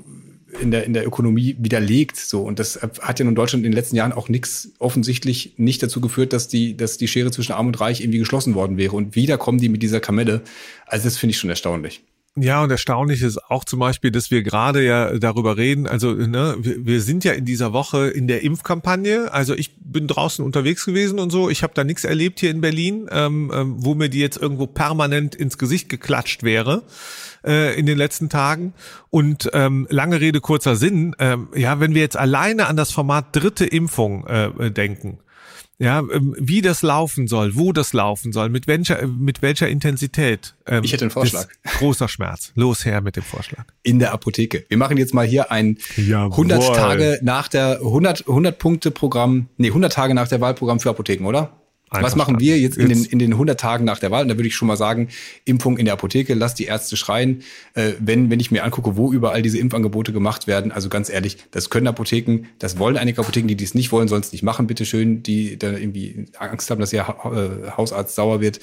in 0.62 0.72
der, 0.72 0.86
in 0.86 0.94
der 0.94 1.06
Ökonomie 1.06 1.56
widerlegt, 1.60 2.18
so. 2.18 2.42
Und 2.42 2.60
das 2.60 2.82
hat 2.82 3.20
ja 3.20 3.26
in 3.26 3.36
Deutschland 3.36 3.66
in 3.66 3.72
den 3.72 3.76
letzten 3.76 3.96
Jahren 3.96 4.14
auch 4.14 4.30
nichts 4.30 4.72
offensichtlich 4.80 5.54
nicht 5.58 5.84
dazu 5.84 6.02
geführt, 6.02 6.34
dass 6.34 6.48
die, 6.48 6.76
dass 6.78 6.98
die 6.98 7.08
Schere 7.08 7.32
zwischen 7.32 7.52
Arm 7.52 7.68
und 7.68 7.80
Reich 7.80 8.02
irgendwie 8.02 8.20
geschlossen 8.20 8.56
worden 8.56 8.78
wäre. 8.78 8.96
Und 8.96 9.16
wieder 9.16 9.38
kommen 9.38 9.60
die 9.60 9.70
mit 9.70 9.84
dieser 9.84 10.00
Kamelle. 10.00 10.42
Also 10.86 11.06
das 11.06 11.18
finde 11.18 11.32
ich 11.32 11.38
schon 11.38 11.50
erstaunlich. 11.50 12.04
Ja, 12.40 12.62
und 12.62 12.70
erstaunlich 12.70 13.24
ist 13.24 13.44
auch 13.50 13.66
zum 13.66 13.80
Beispiel, 13.80 14.12
dass 14.12 14.30
wir 14.30 14.44
gerade 14.44 14.86
ja 14.86 15.18
darüber 15.18 15.58
reden, 15.58 15.88
also 15.88 16.14
ne, 16.14 16.56
wir, 16.60 17.02
sind 17.02 17.24
ja 17.24 17.34
in 17.34 17.46
dieser 17.46 17.74
Woche 17.74 18.10
in 18.10 18.28
der 18.28 18.44
Impfkampagne. 18.44 19.34
Also 19.34 19.56
ich 19.56 19.76
bin 19.80 20.08
draußen 20.08 20.46
unterwegs 20.46 20.86
gewesen 20.86 21.18
und 21.18 21.32
so. 21.32 21.50
Ich 21.50 21.64
habe 21.64 21.74
da 21.74 21.84
nichts 21.84 22.04
erlebt 22.04 22.40
hier 22.40 22.52
in 22.52 22.62
Berlin, 22.62 23.08
ähm, 23.12 23.52
ähm, 23.52 23.76
wo 23.80 23.96
mir 23.96 24.10
die 24.10 24.20
jetzt 24.20 24.38
irgendwo 24.38 24.68
permanent 24.68 25.34
ins 25.34 25.58
Gesicht 25.58 25.90
geklatscht 25.90 26.44
wäre 26.44 26.84
äh, 27.44 27.78
in 27.80 27.88
den 27.88 27.98
letzten 27.98 28.30
Tagen. 28.30 28.74
Und 29.10 29.50
ähm, 29.54 29.88
lange 29.90 30.22
Rede, 30.22 30.40
kurzer 30.40 30.76
Sinn, 30.76 31.16
ähm, 31.18 31.48
ja, 31.56 31.80
wenn 31.80 31.96
wir 31.96 32.02
jetzt 32.02 32.18
alleine 32.18 32.68
an 32.68 32.78
das 32.78 32.92
Format 32.92 33.36
dritte 33.36 33.66
Impfung 33.66 34.28
äh, 34.28 34.70
denken, 34.70 35.18
ja, 35.80 36.00
ähm, 36.00 36.36
wie 36.40 36.62
das 36.62 36.82
laufen 36.82 37.28
soll, 37.28 37.56
wo 37.56 37.72
das 37.72 37.94
laufen 37.94 38.32
soll, 38.32 38.50
mit 38.50 38.68
welcher, 38.68 39.06
mit 39.06 39.42
welcher 39.42 39.68
Intensität. 39.68 40.56
Ähm, 40.66 40.84
ich 40.84 40.94
hätte 40.94 41.06
einen 41.06 41.12
Vorschlag. 41.12 41.48
Großer 41.78 42.08
Schmerz. 42.08 42.52
Los 42.56 42.86
her 42.86 43.02
mit 43.02 43.16
dem 43.16 43.24
Vorschlag. 43.24 43.66
In 43.84 44.00
der 44.00 44.12
Apotheke. 44.12 44.66
Wir 44.70 44.78
machen 44.78 44.98
jetzt 44.98 45.14
mal 45.14 45.26
hier 45.26 45.52
ein 45.52 45.78
Jawohl. 45.96 46.32
100 46.32 46.76
Tage 46.76 47.20
nach 47.22 47.48
der 47.48 47.80
100 47.82 48.28
100 48.28 48.58
Punkte 48.58 48.92
Programm, 48.92 49.48
nee, 49.58 49.68
100 49.68 49.94
Tage 49.94 50.14
nach 50.14 50.28
der 50.28 50.42
Wahlprogramm 50.42 50.80
für 50.80 50.90
Apotheken, 50.90 51.26
oder? 51.26 51.52
Was 51.90 52.16
machen 52.16 52.40
wir 52.40 52.60
jetzt 52.60 52.78
in 52.78 52.90
den, 52.90 53.06
in 53.06 53.20
den 53.20 53.34
100 53.34 53.58
Tagen 53.58 53.86
nach 53.86 54.00
der 54.00 54.12
Wahl? 54.12 54.24
Und 54.24 54.28
da 54.28 54.38
würde 54.38 54.48
ich 54.48 54.56
schon 54.56 54.68
mal 54.68 54.76
sagen, 54.76 55.08
Impfung 55.46 55.78
in 55.78 55.86
der 55.86 55.94
Apotheke, 55.94 56.34
lass 56.34 56.54
die 56.54 56.66
Ärzte 56.66 56.98
schreien. 56.98 57.44
Äh, 57.76 57.94
wenn, 58.00 58.30
wenn 58.30 58.42
ich 58.42 58.52
mir 58.52 58.66
angucke, 58.66 58.98
wo 58.98 59.14
überall 59.14 59.42
diese 59.42 59.58
Impfangebote 59.58 60.12
gemacht 60.12 60.48
werden, 60.48 60.72
also 60.72 60.90
ganz 60.90 61.10
ehrlich, 61.10 61.38
das 61.52 61.70
können 61.70 61.88
Apotheken, 61.88 62.48
das 62.60 62.78
wollen 62.78 62.98
einige 62.98 63.22
Apotheken, 63.22 63.48
die 63.48 63.56
dies 63.56 63.74
nicht 63.74 63.92
wollen, 63.94 64.10
sollen 64.10 64.22
es 64.22 64.34
nicht 64.34 64.44
machen, 64.44 64.68
bitteschön, 64.68 65.24
die 65.24 65.58
da 65.58 65.72
irgendwie 65.72 66.26
Angst 66.38 66.70
haben, 66.70 66.82
dass 66.82 66.92
ihr 66.92 67.02
äh, 67.02 67.72
Hausarzt 67.72 68.16
sauer 68.16 68.42
wird. 68.42 68.60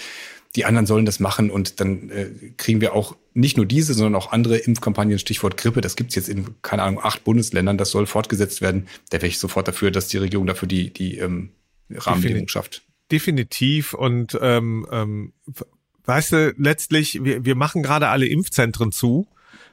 Die 0.54 0.66
anderen 0.66 0.86
sollen 0.86 1.06
das 1.06 1.18
machen 1.18 1.50
und 1.50 1.80
dann 1.80 2.10
äh, 2.10 2.26
kriegen 2.58 2.80
wir 2.80 2.94
auch 2.94 3.16
nicht 3.32 3.56
nur 3.56 3.66
diese, 3.66 3.94
sondern 3.94 4.14
auch 4.14 4.32
andere 4.32 4.58
Impfkampagnen, 4.58 5.18
Stichwort 5.18 5.56
Grippe. 5.56 5.80
Das 5.80 5.96
gibt's 5.96 6.14
jetzt 6.14 6.28
in, 6.28 6.46
keine 6.62 6.82
Ahnung, 6.82 7.00
acht 7.02 7.24
Bundesländern. 7.24 7.78
Das 7.78 7.90
soll 7.90 8.06
fortgesetzt 8.06 8.60
werden. 8.60 8.86
Da 9.10 9.16
wäre 9.16 9.26
ich 9.26 9.38
sofort 9.38 9.66
dafür, 9.66 9.90
dass 9.90 10.08
die 10.08 10.18
Regierung 10.18 10.46
dafür 10.46 10.68
die, 10.68 10.92
die 10.92 11.18
ähm, 11.18 11.50
Rahmenbedingungen 11.90 12.48
schafft 12.48 12.83
definitiv 13.10 13.94
und 13.94 14.38
ähm, 14.40 14.86
ähm, 14.90 15.32
weißt 16.04 16.32
du, 16.32 16.54
letztlich, 16.56 17.24
wir, 17.24 17.44
wir 17.44 17.54
machen 17.54 17.82
gerade 17.82 18.08
alle 18.08 18.26
Impfzentren 18.26 18.92
zu. 18.92 19.26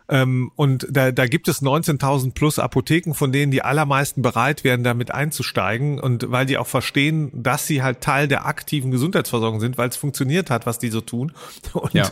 Ähm, 0.10 0.52
und 0.56 0.88
da, 0.90 1.12
da 1.12 1.26
gibt 1.26 1.48
es 1.48 1.62
19.000 1.62 2.34
plus 2.34 2.60
Apotheken, 2.60 3.14
von 3.14 3.32
denen 3.32 3.52
die 3.52 3.62
allermeisten 3.62 4.22
bereit 4.22 4.64
wären, 4.64 4.84
damit 4.84 5.12
einzusteigen. 5.12 6.00
Und 6.00 6.32
weil 6.32 6.46
die 6.46 6.58
auch 6.58 6.68
verstehen, 6.68 7.32
dass 7.34 7.66
sie 7.66 7.82
halt 7.82 8.02
Teil 8.02 8.28
der 8.28 8.46
aktiven 8.46 8.92
Gesundheitsversorgung 8.92 9.60
sind, 9.60 9.78
weil 9.78 9.90
es 9.90 9.96
funktioniert 9.96 10.50
hat, 10.50 10.66
was 10.66 10.80
die 10.80 10.90
so 10.90 11.02
tun. 11.02 11.32
Und 11.74 11.94
ja. 11.94 12.10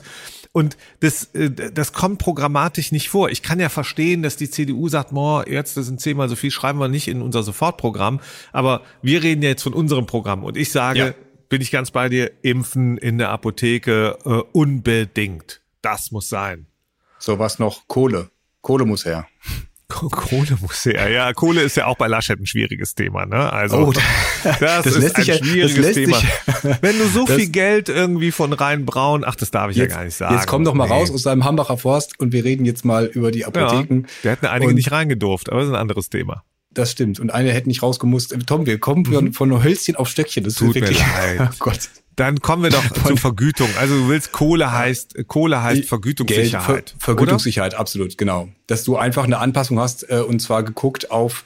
Und 0.51 0.77
das, 0.99 1.25
äh, 1.35 1.51
das 1.51 1.93
kommt 1.93 2.19
programmatisch 2.19 2.91
nicht 2.91 3.09
vor. 3.09 3.29
Ich 3.29 3.43
kann 3.43 3.59
ja 3.59 3.69
verstehen, 3.69 4.23
dass 4.23 4.35
die 4.35 4.49
CDU 4.49 4.89
sagt, 4.89 5.11
boah, 5.11 5.45
Ärzte 5.45 5.83
sind 5.83 6.01
zehnmal 6.01 6.27
so 6.27 6.35
viel, 6.35 6.51
schreiben 6.51 6.79
wir 6.79 6.87
nicht 6.87 7.07
in 7.07 7.21
unser 7.21 7.43
Sofortprogramm. 7.43 8.19
Aber 8.51 8.81
wir 9.01 9.21
reden 9.21 9.41
ja 9.43 9.49
jetzt 9.49 9.63
von 9.63 9.73
unserem 9.73 10.05
Programm. 10.05 10.43
Und 10.43 10.57
ich 10.57 10.71
sage, 10.71 10.99
ja. 10.99 11.13
bin 11.49 11.61
ich 11.61 11.71
ganz 11.71 11.91
bei 11.91 12.09
dir, 12.09 12.31
impfen 12.41 12.97
in 12.97 13.17
der 13.17 13.29
Apotheke 13.29 14.17
äh, 14.25 14.41
unbedingt. 14.51 15.61
Das 15.81 16.11
muss 16.11 16.29
sein. 16.29 16.65
So 17.19 17.37
was 17.37 17.59
noch 17.59 17.87
Kohle. 17.87 18.29
Kohle 18.61 18.85
muss 18.85 19.05
her. 19.05 19.27
Kohle 19.89 20.57
muss 20.61 20.85
her. 20.85 21.09
Ja, 21.09 21.33
Kohle 21.33 21.61
ist 21.61 21.75
ja 21.75 21.87
auch 21.87 21.97
bei 21.97 22.07
Laschet 22.07 22.39
ein 22.39 22.45
schwieriges 22.45 22.95
Thema, 22.95 23.25
ne? 23.25 23.51
Also 23.51 23.87
oh, 23.87 23.93
das, 24.43 24.83
das 24.83 24.85
ist 24.85 25.15
ein 25.17 25.23
schwieriges 25.25 25.93
Thema. 25.93 26.17
Wenn 26.81 26.97
du 26.97 27.07
so 27.07 27.25
viel 27.25 27.47
Geld 27.47 27.89
irgendwie 27.89 28.31
von 28.31 28.53
rein 28.53 28.85
braun, 28.85 29.23
ach, 29.25 29.35
das 29.35 29.51
darf 29.51 29.71
ich 29.71 29.77
jetzt, 29.77 29.91
ja 29.91 29.97
gar 29.97 30.05
nicht 30.05 30.15
sagen. 30.15 30.35
Jetzt 30.35 30.47
komm 30.47 30.63
doch 30.63 30.75
mal 30.75 30.87
nee. 30.87 30.93
raus 30.93 31.11
aus 31.11 31.23
deinem 31.23 31.43
Hambacher 31.43 31.77
Forst 31.77 32.19
und 32.19 32.31
wir 32.31 32.45
reden 32.45 32.65
jetzt 32.65 32.85
mal 32.85 33.05
über 33.05 33.31
die 33.31 33.45
Apotheken. 33.45 34.01
Ja, 34.01 34.07
der 34.23 34.31
hätten 34.33 34.45
einige 34.45 34.69
und 34.69 34.75
nicht 34.75 34.91
reingedurft, 34.91 35.49
aber 35.49 35.59
das 35.59 35.69
ist 35.69 35.73
ein 35.73 35.79
anderes 35.81 36.09
Thema. 36.09 36.43
Das 36.71 36.91
stimmt. 36.91 37.19
Und 37.19 37.33
eine 37.33 37.51
hätte 37.51 37.67
nicht 37.67 37.81
rausgemusst. 37.81 38.35
Tom, 38.45 38.67
wir 38.67 38.77
kommen 38.79 39.03
mhm. 39.09 39.33
von 39.33 39.63
Hölzchen 39.63 39.95
auf 39.95 40.07
Stöckchen. 40.07 40.43
Das 40.43 40.53
Tut 40.53 40.75
wirklich, 40.75 40.99
mir 40.99 41.37
leid. 41.39 41.49
Oh 41.51 41.55
Gott. 41.59 41.89
Dann 42.19 42.41
kommen 42.41 42.63
wir 42.63 42.69
doch 42.69 42.83
zur 43.05 43.17
Vergütung. 43.17 43.69
Also 43.79 43.95
du 43.95 44.09
willst 44.09 44.33
Kohle 44.33 44.73
heißt 44.73 45.27
Kohle 45.27 45.63
heißt 45.63 45.85
Vergütungssicherheit. 45.85 46.89
Ver 46.97 47.15
Vergütungssicherheit, 47.15 47.73
oder? 47.73 47.79
absolut, 47.79 48.17
genau. 48.17 48.49
Dass 48.67 48.83
du 48.83 48.97
einfach 48.97 49.23
eine 49.23 49.37
Anpassung 49.37 49.79
hast 49.79 50.09
äh, 50.09 50.19
und 50.19 50.41
zwar 50.41 50.63
geguckt 50.63 51.11
auf 51.11 51.45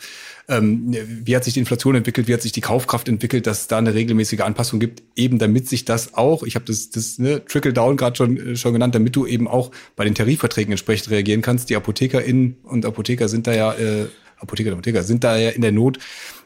ähm, 0.49 0.93
wie 1.07 1.35
hat 1.35 1.43
sich 1.43 1.53
die 1.53 1.59
Inflation 1.59 1.95
entwickelt, 1.95 2.27
wie 2.27 2.33
hat 2.33 2.41
sich 2.41 2.51
die 2.51 2.61
Kaufkraft 2.61 3.07
entwickelt, 3.07 3.47
dass 3.47 3.61
es 3.61 3.67
da 3.67 3.77
eine 3.77 3.93
regelmäßige 3.93 4.41
Anpassung 4.41 4.79
gibt, 4.79 5.03
eben 5.15 5.39
damit 5.39 5.69
sich 5.69 5.85
das 5.85 6.15
auch, 6.15 6.43
ich 6.43 6.55
habe 6.55 6.65
das, 6.65 6.89
das 6.89 7.17
ne, 7.17 7.45
Trickle-Down 7.45 7.95
gerade 7.95 8.15
schon, 8.17 8.37
äh, 8.37 8.55
schon 8.55 8.73
genannt, 8.73 8.95
damit 8.95 9.15
du 9.15 9.27
eben 9.27 9.47
auch 9.47 9.71
bei 9.95 10.03
den 10.03 10.15
Tarifverträgen 10.15 10.71
entsprechend 10.71 11.11
reagieren 11.11 11.43
kannst. 11.43 11.69
Die 11.69 11.75
ApothekerInnen 11.75 12.57
und 12.63 12.85
Apotheker 12.85 13.29
sind 13.29 13.45
da 13.45 13.53
ja, 13.53 13.73
äh, 13.73 14.07
Apotheker 14.37 14.71
und 14.71 14.79
Apotheker 14.79 15.03
sind 15.03 15.23
da 15.23 15.37
ja 15.37 15.51
in 15.51 15.61
der 15.61 15.71
Not, 15.71 15.99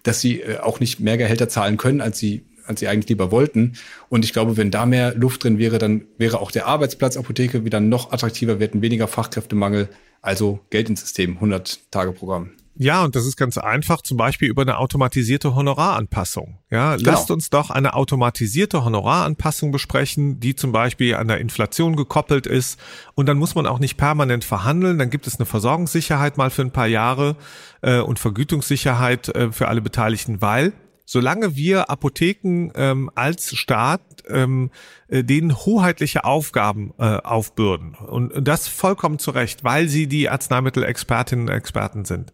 dass 0.03 0.19
sie 0.19 0.41
äh, 0.41 0.59
auch 0.59 0.81
nicht 0.81 0.99
mehr 0.99 1.17
Gehälter 1.17 1.49
zahlen 1.49 1.77
können, 1.77 2.01
als 2.01 2.19
sie 2.19 2.43
als 2.67 2.79
sie 2.79 2.87
eigentlich 2.87 3.09
lieber 3.09 3.31
wollten. 3.31 3.73
Und 4.09 4.25
ich 4.25 4.33
glaube, 4.33 4.57
wenn 4.57 4.71
da 4.71 4.85
mehr 4.85 5.15
Luft 5.15 5.43
drin 5.43 5.57
wäre, 5.57 5.77
dann 5.77 6.05
wäre 6.17 6.39
auch 6.39 6.51
der 6.51 6.67
Arbeitsplatz 6.67 7.17
Apotheke 7.17 7.65
wieder 7.65 7.79
noch 7.79 8.11
attraktiver, 8.11 8.59
wir 8.59 8.67
hätten 8.67 8.81
weniger 8.81 9.07
Fachkräftemangel, 9.07 9.89
also 10.21 10.59
Geld 10.69 10.89
ins 10.89 11.01
System, 11.01 11.37
100-Tage-Programm. 11.39 12.51
Ja, 12.79 13.03
und 13.03 13.15
das 13.15 13.25
ist 13.25 13.37
ganz 13.37 13.57
einfach, 13.57 14.01
zum 14.03 14.17
Beispiel 14.17 14.49
über 14.49 14.61
eine 14.61 14.77
automatisierte 14.77 15.55
Honoraranpassung. 15.55 16.59
Ja, 16.69 16.95
genau. 16.95 17.11
lasst 17.11 17.31
uns 17.31 17.49
doch 17.49 17.71
eine 17.71 17.95
automatisierte 17.95 18.85
Honoraranpassung 18.85 19.71
besprechen, 19.71 20.39
die 20.39 20.55
zum 20.55 20.71
Beispiel 20.71 21.15
an 21.15 21.27
der 21.27 21.39
Inflation 21.39 21.95
gekoppelt 21.95 22.45
ist. 22.45 22.79
Und 23.15 23.25
dann 23.25 23.37
muss 23.37 23.55
man 23.55 23.65
auch 23.65 23.79
nicht 23.79 23.97
permanent 23.97 24.43
verhandeln. 24.43 24.99
Dann 24.99 25.09
gibt 25.09 25.25
es 25.25 25.39
eine 25.39 25.47
Versorgungssicherheit 25.47 26.37
mal 26.37 26.51
für 26.51 26.61
ein 26.61 26.71
paar 26.71 26.87
Jahre 26.87 27.35
äh, 27.81 27.99
und 27.99 28.19
Vergütungssicherheit 28.19 29.29
äh, 29.29 29.51
für 29.51 29.67
alle 29.67 29.81
Beteiligten, 29.81 30.41
weil 30.41 30.73
solange 31.07 31.55
wir 31.55 31.89
Apotheken 31.89 32.69
ähm, 32.75 33.09
als 33.15 33.55
Staat 33.55 34.01
ähm, 34.27 34.69
äh, 35.07 35.23
denen 35.23 35.55
hoheitliche 35.55 36.25
Aufgaben 36.25 36.93
äh, 36.99 37.03
aufbürden 37.03 37.95
und 37.95 38.45
das 38.45 38.67
vollkommen 38.67 39.17
zu 39.17 39.31
Recht, 39.31 39.63
weil 39.63 39.87
sie 39.87 40.07
die 40.07 40.29
Arzneimittelexpertinnen 40.29 41.47
und 41.47 41.53
Experten 41.55 42.03
sind, 42.03 42.33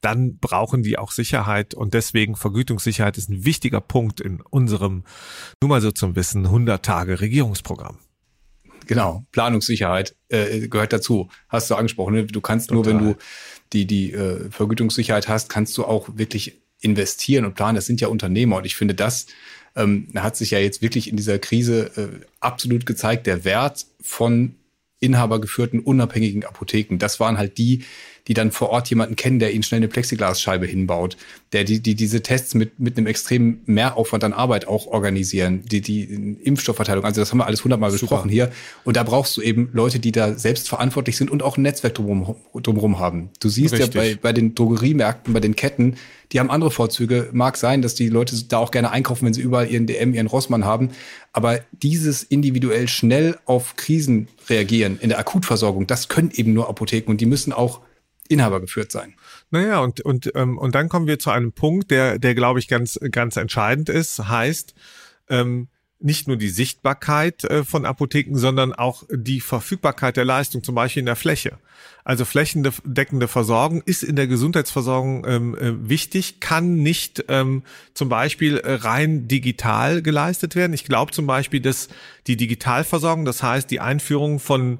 dann 0.00 0.38
brauchen 0.38 0.84
die 0.84 0.98
auch 0.98 1.10
Sicherheit 1.10 1.74
und 1.74 1.94
deswegen 1.94 2.36
Vergütungssicherheit 2.36 3.18
ist 3.18 3.28
ein 3.28 3.44
wichtiger 3.44 3.80
Punkt 3.80 4.20
in 4.20 4.40
unserem, 4.40 5.02
nur 5.60 5.68
mal 5.68 5.80
so 5.80 5.90
zum 5.90 6.14
Wissen, 6.14 6.46
100 6.46 6.84
Tage 6.84 7.20
Regierungsprogramm. 7.20 7.98
Genau, 8.86 9.24
Planungssicherheit 9.32 10.14
äh, 10.28 10.68
gehört 10.68 10.92
dazu. 10.92 11.28
Hast 11.48 11.68
du 11.70 11.74
angesprochen. 11.74 12.14
Ne? 12.14 12.26
Du 12.26 12.40
kannst 12.40 12.68
Total. 12.68 12.94
nur, 12.94 13.00
wenn 13.00 13.12
du 13.12 13.18
die 13.72 13.84
die 13.84 14.12
äh, 14.12 14.48
Vergütungssicherheit 14.48 15.26
hast, 15.26 15.48
kannst 15.48 15.76
du 15.76 15.84
auch 15.84 16.10
wirklich 16.14 16.62
investieren 16.80 17.44
und 17.44 17.54
planen. 17.54 17.76
Das 17.76 17.86
sind 17.86 18.00
ja 18.00 18.08
Unternehmer 18.08 18.56
und 18.56 18.66
ich 18.66 18.76
finde, 18.76 18.94
das 18.94 19.26
ähm, 19.74 20.08
hat 20.16 20.36
sich 20.36 20.50
ja 20.50 20.58
jetzt 20.58 20.82
wirklich 20.82 21.08
in 21.08 21.16
dieser 21.16 21.38
Krise 21.38 21.90
äh, 21.96 22.24
absolut 22.40 22.86
gezeigt. 22.86 23.26
Der 23.26 23.44
Wert 23.44 23.86
von 24.00 24.54
inhabergeführten 24.98 25.80
unabhängigen 25.80 26.44
Apotheken, 26.44 26.98
das 26.98 27.20
waren 27.20 27.38
halt 27.38 27.58
die, 27.58 27.84
die 28.28 28.34
dann 28.34 28.50
vor 28.50 28.70
Ort 28.70 28.90
jemanden 28.90 29.16
kennen, 29.16 29.38
der 29.38 29.52
ihnen 29.52 29.62
schnell 29.62 29.78
eine 29.78 29.88
Plexiglasscheibe 29.88 30.66
hinbaut, 30.66 31.16
der 31.52 31.64
die, 31.64 31.80
die 31.80 31.94
diese 31.94 32.22
Tests 32.22 32.54
mit, 32.54 32.80
mit 32.80 32.96
einem 32.96 33.06
extremen 33.06 33.62
Mehraufwand 33.66 34.24
an 34.24 34.32
Arbeit 34.32 34.66
auch 34.66 34.86
organisieren, 34.86 35.62
die, 35.64 35.80
die 35.80 36.02
Impfstoffverteilung, 36.42 37.04
also 37.04 37.20
das 37.20 37.30
haben 37.30 37.38
wir 37.38 37.46
alles 37.46 37.62
hundertmal 37.62 37.92
besprochen 37.92 38.28
hier. 38.28 38.50
Und 38.84 38.96
da 38.96 39.04
brauchst 39.04 39.36
du 39.36 39.42
eben 39.42 39.70
Leute, 39.72 40.00
die 40.00 40.12
da 40.12 40.34
selbst 40.34 40.68
verantwortlich 40.68 41.16
sind 41.16 41.30
und 41.30 41.42
auch 41.42 41.56
ein 41.56 41.62
Netzwerk 41.62 41.94
drumherum, 41.94 42.36
drumherum 42.54 42.98
haben. 42.98 43.30
Du 43.40 43.48
siehst 43.48 43.74
Richtig. 43.74 43.94
ja 43.94 44.00
bei, 44.00 44.18
bei 44.20 44.32
den 44.32 44.54
Drogeriemärkten, 44.54 45.32
bei 45.32 45.40
den 45.40 45.54
Ketten, 45.54 45.96
die 46.32 46.40
haben 46.40 46.50
andere 46.50 46.72
Vorzüge. 46.72 47.28
Mag 47.32 47.56
sein, 47.56 47.82
dass 47.82 47.94
die 47.94 48.08
Leute 48.08 48.36
da 48.48 48.58
auch 48.58 48.72
gerne 48.72 48.90
einkaufen, 48.90 49.26
wenn 49.26 49.34
sie 49.34 49.42
überall 49.42 49.70
ihren 49.70 49.86
DM, 49.86 50.14
ihren 50.14 50.26
Rossmann 50.26 50.64
haben. 50.64 50.90
Aber 51.32 51.60
dieses 51.70 52.24
individuell 52.24 52.88
schnell 52.88 53.38
auf 53.44 53.76
Krisen 53.76 54.28
reagieren 54.48 54.98
in 55.00 55.10
der 55.10 55.18
Akutversorgung, 55.18 55.86
das 55.86 56.08
können 56.08 56.32
eben 56.34 56.52
nur 56.52 56.68
Apotheken 56.68 57.10
und 57.10 57.20
die 57.20 57.26
müssen 57.26 57.52
auch 57.52 57.80
Inhaber 58.26 58.60
geführt 58.60 58.92
sein. 58.92 59.14
Naja, 59.50 59.78
und, 59.78 60.00
und, 60.00 60.30
ähm, 60.34 60.58
und 60.58 60.74
dann 60.74 60.88
kommen 60.88 61.06
wir 61.06 61.18
zu 61.18 61.30
einem 61.30 61.52
Punkt, 61.52 61.90
der, 61.90 62.18
der 62.18 62.34
glaube 62.34 62.58
ich, 62.58 62.68
ganz, 62.68 62.98
ganz 63.10 63.36
entscheidend 63.36 63.88
ist, 63.88 64.28
heißt, 64.28 64.74
ähm, 65.28 65.68
nicht 65.98 66.28
nur 66.28 66.36
die 66.36 66.50
Sichtbarkeit 66.50 67.44
äh, 67.44 67.64
von 67.64 67.86
Apotheken, 67.86 68.36
sondern 68.36 68.74
auch 68.74 69.04
die 69.10 69.40
Verfügbarkeit 69.40 70.16
der 70.16 70.24
Leistung, 70.24 70.62
zum 70.62 70.74
Beispiel 70.74 71.00
in 71.00 71.06
der 71.06 71.16
Fläche. 71.16 71.58
Also 72.04 72.24
flächendeckende 72.24 73.28
Versorgung 73.28 73.82
ist 73.82 74.02
in 74.02 74.14
der 74.14 74.26
Gesundheitsversorgung 74.26 75.26
ähm, 75.26 75.54
äh, 75.56 75.88
wichtig, 75.88 76.40
kann 76.40 76.76
nicht 76.82 77.24
ähm, 77.28 77.62
zum 77.94 78.08
Beispiel 78.08 78.58
äh, 78.58 78.74
rein 78.74 79.26
digital 79.26 80.02
geleistet 80.02 80.54
werden. 80.54 80.74
Ich 80.74 80.84
glaube 80.84 81.12
zum 81.12 81.26
Beispiel, 81.26 81.60
dass 81.60 81.88
die 82.26 82.36
Digitalversorgung, 82.36 83.24
das 83.24 83.42
heißt 83.42 83.70
die 83.70 83.80
Einführung 83.80 84.38
von 84.38 84.78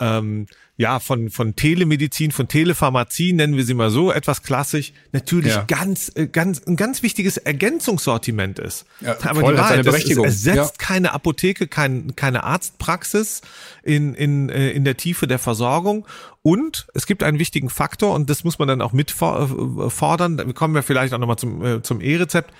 ähm, 0.00 0.46
ja, 0.78 1.00
von, 1.00 1.30
von 1.30 1.56
Telemedizin, 1.56 2.32
von 2.32 2.48
Telepharmazie, 2.48 3.32
nennen 3.32 3.56
wir 3.56 3.64
sie 3.64 3.72
mal 3.72 3.90
so, 3.90 4.12
etwas 4.12 4.42
klassisch, 4.42 4.92
natürlich 5.12 5.54
ja. 5.54 5.64
ganz, 5.66 6.12
äh, 6.14 6.26
ganz, 6.26 6.62
ein 6.66 6.76
ganz 6.76 7.02
wichtiges 7.02 7.38
Ergänzungssortiment 7.38 8.58
ist. 8.58 8.84
Ja, 9.00 9.16
Aber 9.22 9.40
voll, 9.40 9.54
die 9.54 9.58
Wahrheit, 9.58 9.84
Berechtigung. 9.84 10.26
Es 10.26 10.46
ersetzt 10.46 10.74
ja. 10.78 10.86
keine 10.86 11.12
Apotheke, 11.14 11.66
kein, 11.66 12.14
keine 12.14 12.44
Arztpraxis 12.44 13.40
in, 13.82 14.14
in, 14.14 14.50
äh, 14.50 14.70
in 14.70 14.84
der 14.84 14.98
Tiefe 14.98 15.26
der 15.26 15.38
Versorgung. 15.38 16.06
Und 16.42 16.86
es 16.92 17.06
gibt 17.06 17.22
einen 17.22 17.38
wichtigen 17.38 17.70
Faktor, 17.70 18.14
und 18.14 18.28
das 18.28 18.44
muss 18.44 18.58
man 18.58 18.68
dann 18.68 18.82
auch 18.82 18.92
mitfordern. 18.92 20.38
Wir 20.38 20.52
kommen 20.52 20.74
ja 20.74 20.82
vielleicht 20.82 21.14
auch 21.14 21.18
nochmal 21.18 21.38
zum, 21.38 21.64
äh, 21.64 21.82
zum 21.82 22.02
E-Rezept 22.02 22.52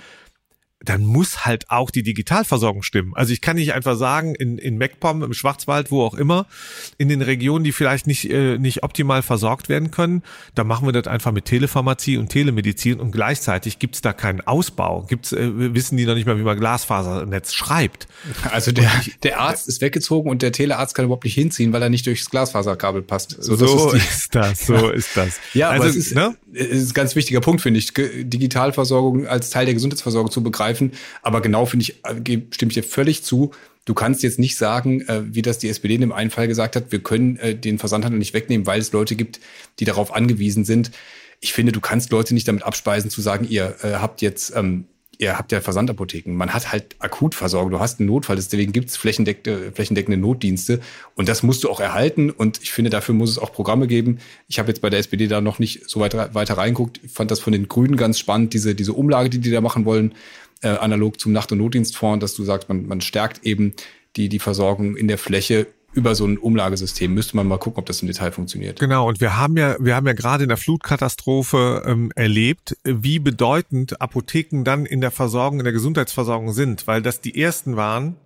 dann 0.80 1.04
muss 1.04 1.46
halt 1.46 1.70
auch 1.70 1.90
die 1.90 2.02
Digitalversorgung 2.02 2.82
stimmen. 2.82 3.12
Also 3.14 3.32
ich 3.32 3.40
kann 3.40 3.56
nicht 3.56 3.72
einfach 3.72 3.96
sagen, 3.96 4.34
in, 4.34 4.58
in 4.58 4.76
MacPom, 4.76 5.22
im 5.22 5.32
Schwarzwald, 5.32 5.90
wo 5.90 6.02
auch 6.02 6.14
immer, 6.14 6.46
in 6.98 7.08
den 7.08 7.22
Regionen, 7.22 7.64
die 7.64 7.72
vielleicht 7.72 8.06
nicht, 8.06 8.30
äh, 8.30 8.58
nicht 8.58 8.82
optimal 8.82 9.22
versorgt 9.22 9.70
werden 9.70 9.90
können, 9.90 10.22
da 10.54 10.64
machen 10.64 10.86
wir 10.86 10.92
das 10.92 11.06
einfach 11.06 11.32
mit 11.32 11.46
Telepharmazie 11.46 12.18
und 12.18 12.28
Telemedizin 12.28 13.00
und 13.00 13.10
gleichzeitig 13.10 13.78
gibt's 13.78 14.02
da 14.02 14.12
keinen 14.12 14.42
Ausbau. 14.42 15.02
Gibt's, 15.08 15.32
äh, 15.32 15.74
wissen 15.74 15.96
die 15.96 16.04
noch 16.04 16.14
nicht 16.14 16.26
mal, 16.26 16.38
wie 16.38 16.42
man 16.42 16.58
Glasfasernetz 16.58 17.54
schreibt. 17.54 18.06
Also 18.50 18.70
der, 18.70 18.90
ich, 19.00 19.18
der 19.20 19.40
Arzt 19.40 19.68
ist 19.68 19.80
weggezogen 19.80 20.30
und 20.30 20.42
der 20.42 20.52
Telearzt 20.52 20.94
kann 20.94 21.06
überhaupt 21.06 21.24
nicht 21.24 21.34
hinziehen, 21.34 21.72
weil 21.72 21.80
er 21.82 21.88
nicht 21.88 22.06
durchs 22.06 22.28
Glasfaserkabel 22.28 23.00
passt. 23.00 23.42
So, 23.42 23.56
so 23.56 23.92
ist, 23.92 24.04
ist, 24.04 24.34
das, 24.34 24.66
so 24.66 24.90
ist 24.90 25.16
das. 25.16 25.40
Ja, 25.54 25.70
also, 25.70 25.82
aber 25.82 25.90
es 25.90 25.96
ist, 25.96 26.14
ne? 26.14 26.36
Ist 26.56 26.90
ein 26.90 26.94
ganz 26.94 27.14
wichtiger 27.16 27.40
Punkt, 27.40 27.60
finde 27.60 27.78
ich, 27.78 27.92
Digitalversorgung 27.92 29.26
als 29.26 29.50
Teil 29.50 29.66
der 29.66 29.74
Gesundheitsversorgung 29.74 30.30
zu 30.30 30.42
begreifen. 30.42 30.92
Aber 31.22 31.40
genau 31.40 31.66
finde 31.66 31.84
ich, 31.84 32.04
äh, 32.04 32.40
stimme 32.50 32.70
ich 32.70 32.74
dir 32.74 32.82
völlig 32.82 33.22
zu. 33.22 33.52
Du 33.84 33.94
kannst 33.94 34.22
jetzt 34.22 34.38
nicht 34.38 34.56
sagen, 34.56 35.02
äh, 35.02 35.22
wie 35.26 35.42
das 35.42 35.58
die 35.58 35.68
SPD 35.68 35.94
in 35.94 36.00
dem 36.00 36.12
einen 36.12 36.30
Fall 36.30 36.48
gesagt 36.48 36.76
hat, 36.76 36.90
wir 36.90 37.02
können 37.02 37.36
äh, 37.36 37.54
den 37.54 37.78
Versandhandel 37.78 38.18
nicht 38.18 38.34
wegnehmen, 38.34 38.66
weil 38.66 38.80
es 38.80 38.92
Leute 38.92 39.16
gibt, 39.16 39.40
die 39.78 39.84
darauf 39.84 40.14
angewiesen 40.14 40.64
sind. 40.64 40.90
Ich 41.40 41.52
finde, 41.52 41.72
du 41.72 41.80
kannst 41.80 42.10
Leute 42.10 42.34
nicht 42.34 42.48
damit 42.48 42.62
abspeisen 42.62 43.10
zu 43.10 43.20
sagen, 43.20 43.46
ihr 43.48 43.76
habt 43.82 44.22
jetzt 44.22 44.56
ähm, 44.56 44.86
ihr 45.18 45.38
habt 45.38 45.52
ja 45.52 45.60
Versandapotheken. 45.60 46.32
Man 46.32 46.52
hat 46.52 46.72
halt 46.72 46.96
Akutversorgung. 46.98 47.70
Du 47.70 47.80
hast 47.80 48.00
einen 48.00 48.08
Notfall. 48.08 48.36
Deswegen 48.36 48.72
gibt 48.72 48.88
es 48.90 48.96
flächendeckende, 48.96 49.72
flächendeckende 49.72 50.18
Notdienste. 50.18 50.80
Und 51.14 51.28
das 51.28 51.42
musst 51.42 51.64
du 51.64 51.70
auch 51.70 51.80
erhalten. 51.80 52.30
Und 52.30 52.62
ich 52.62 52.72
finde, 52.72 52.90
dafür 52.90 53.14
muss 53.14 53.30
es 53.30 53.38
auch 53.38 53.52
Programme 53.52 53.86
geben. 53.86 54.18
Ich 54.48 54.58
habe 54.58 54.68
jetzt 54.68 54.80
bei 54.80 54.90
der 54.90 55.00
SPD 55.00 55.26
da 55.26 55.40
noch 55.40 55.58
nicht 55.58 55.88
so 55.88 56.00
weit, 56.00 56.14
weiter 56.34 56.58
reinguckt. 56.58 57.00
Ich 57.02 57.12
fand 57.12 57.30
das 57.30 57.40
von 57.40 57.52
den 57.52 57.68
Grünen 57.68 57.96
ganz 57.96 58.18
spannend, 58.18 58.54
diese, 58.54 58.74
diese 58.74 58.92
Umlage, 58.92 59.30
die 59.30 59.38
die 59.38 59.50
da 59.50 59.60
machen 59.60 59.84
wollen, 59.84 60.14
äh, 60.62 60.68
analog 60.68 61.20
zum 61.20 61.32
Nacht- 61.32 61.52
und 61.52 61.58
Notdienstfonds, 61.58 62.20
dass 62.20 62.34
du 62.34 62.44
sagst, 62.44 62.68
man, 62.68 62.86
man 62.86 63.00
stärkt 63.00 63.44
eben 63.44 63.74
die, 64.16 64.28
die 64.28 64.38
Versorgung 64.38 64.96
in 64.96 65.08
der 65.08 65.18
Fläche 65.18 65.66
über 65.96 66.14
so 66.14 66.26
ein 66.26 66.36
Umlagesystem. 66.36 67.12
Müsste 67.12 67.36
man 67.36 67.48
mal 67.48 67.58
gucken, 67.58 67.80
ob 67.80 67.86
das 67.86 68.02
im 68.02 68.06
Detail 68.06 68.30
funktioniert. 68.30 68.78
Genau, 68.78 69.08
und 69.08 69.20
wir 69.20 69.36
haben 69.36 69.56
ja, 69.56 69.76
wir 69.80 69.96
haben 69.96 70.06
ja 70.06 70.12
gerade 70.12 70.44
in 70.44 70.48
der 70.48 70.58
Flutkatastrophe 70.58 71.82
ähm, 71.86 72.12
erlebt, 72.14 72.76
wie 72.84 73.18
bedeutend 73.18 74.00
Apotheken 74.00 74.62
dann 74.62 74.84
in 74.84 75.00
der 75.00 75.10
Versorgung, 75.10 75.58
in 75.58 75.64
der 75.64 75.72
Gesundheitsversorgung 75.72 76.52
sind, 76.52 76.86
weil 76.86 77.00
das 77.00 77.22
die 77.22 77.40
ersten 77.40 77.76
waren, 77.76 78.16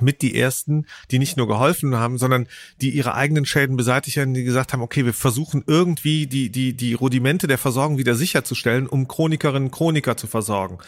mit 0.00 0.22
die 0.22 0.36
ersten, 0.36 0.86
die 1.10 1.20
nicht 1.20 1.36
nur 1.36 1.46
geholfen 1.46 1.94
haben, 1.94 2.18
sondern 2.18 2.48
die 2.80 2.90
ihre 2.90 3.14
eigenen 3.14 3.44
Schäden 3.44 3.76
beseitigt 3.76 4.16
haben, 4.16 4.34
die 4.34 4.42
gesagt 4.42 4.72
haben, 4.72 4.82
okay, 4.82 5.04
wir 5.04 5.14
versuchen 5.14 5.62
irgendwie 5.68 6.26
die, 6.26 6.50
die, 6.50 6.74
die 6.74 6.94
Rudimente 6.94 7.46
der 7.46 7.58
Versorgung 7.58 7.96
wieder 7.98 8.16
sicherzustellen, 8.16 8.88
um 8.88 9.06
Chronikerinnen 9.06 9.68
und 9.68 9.70
Chroniker 9.70 10.16
zu 10.16 10.26
versorgen, 10.26 10.78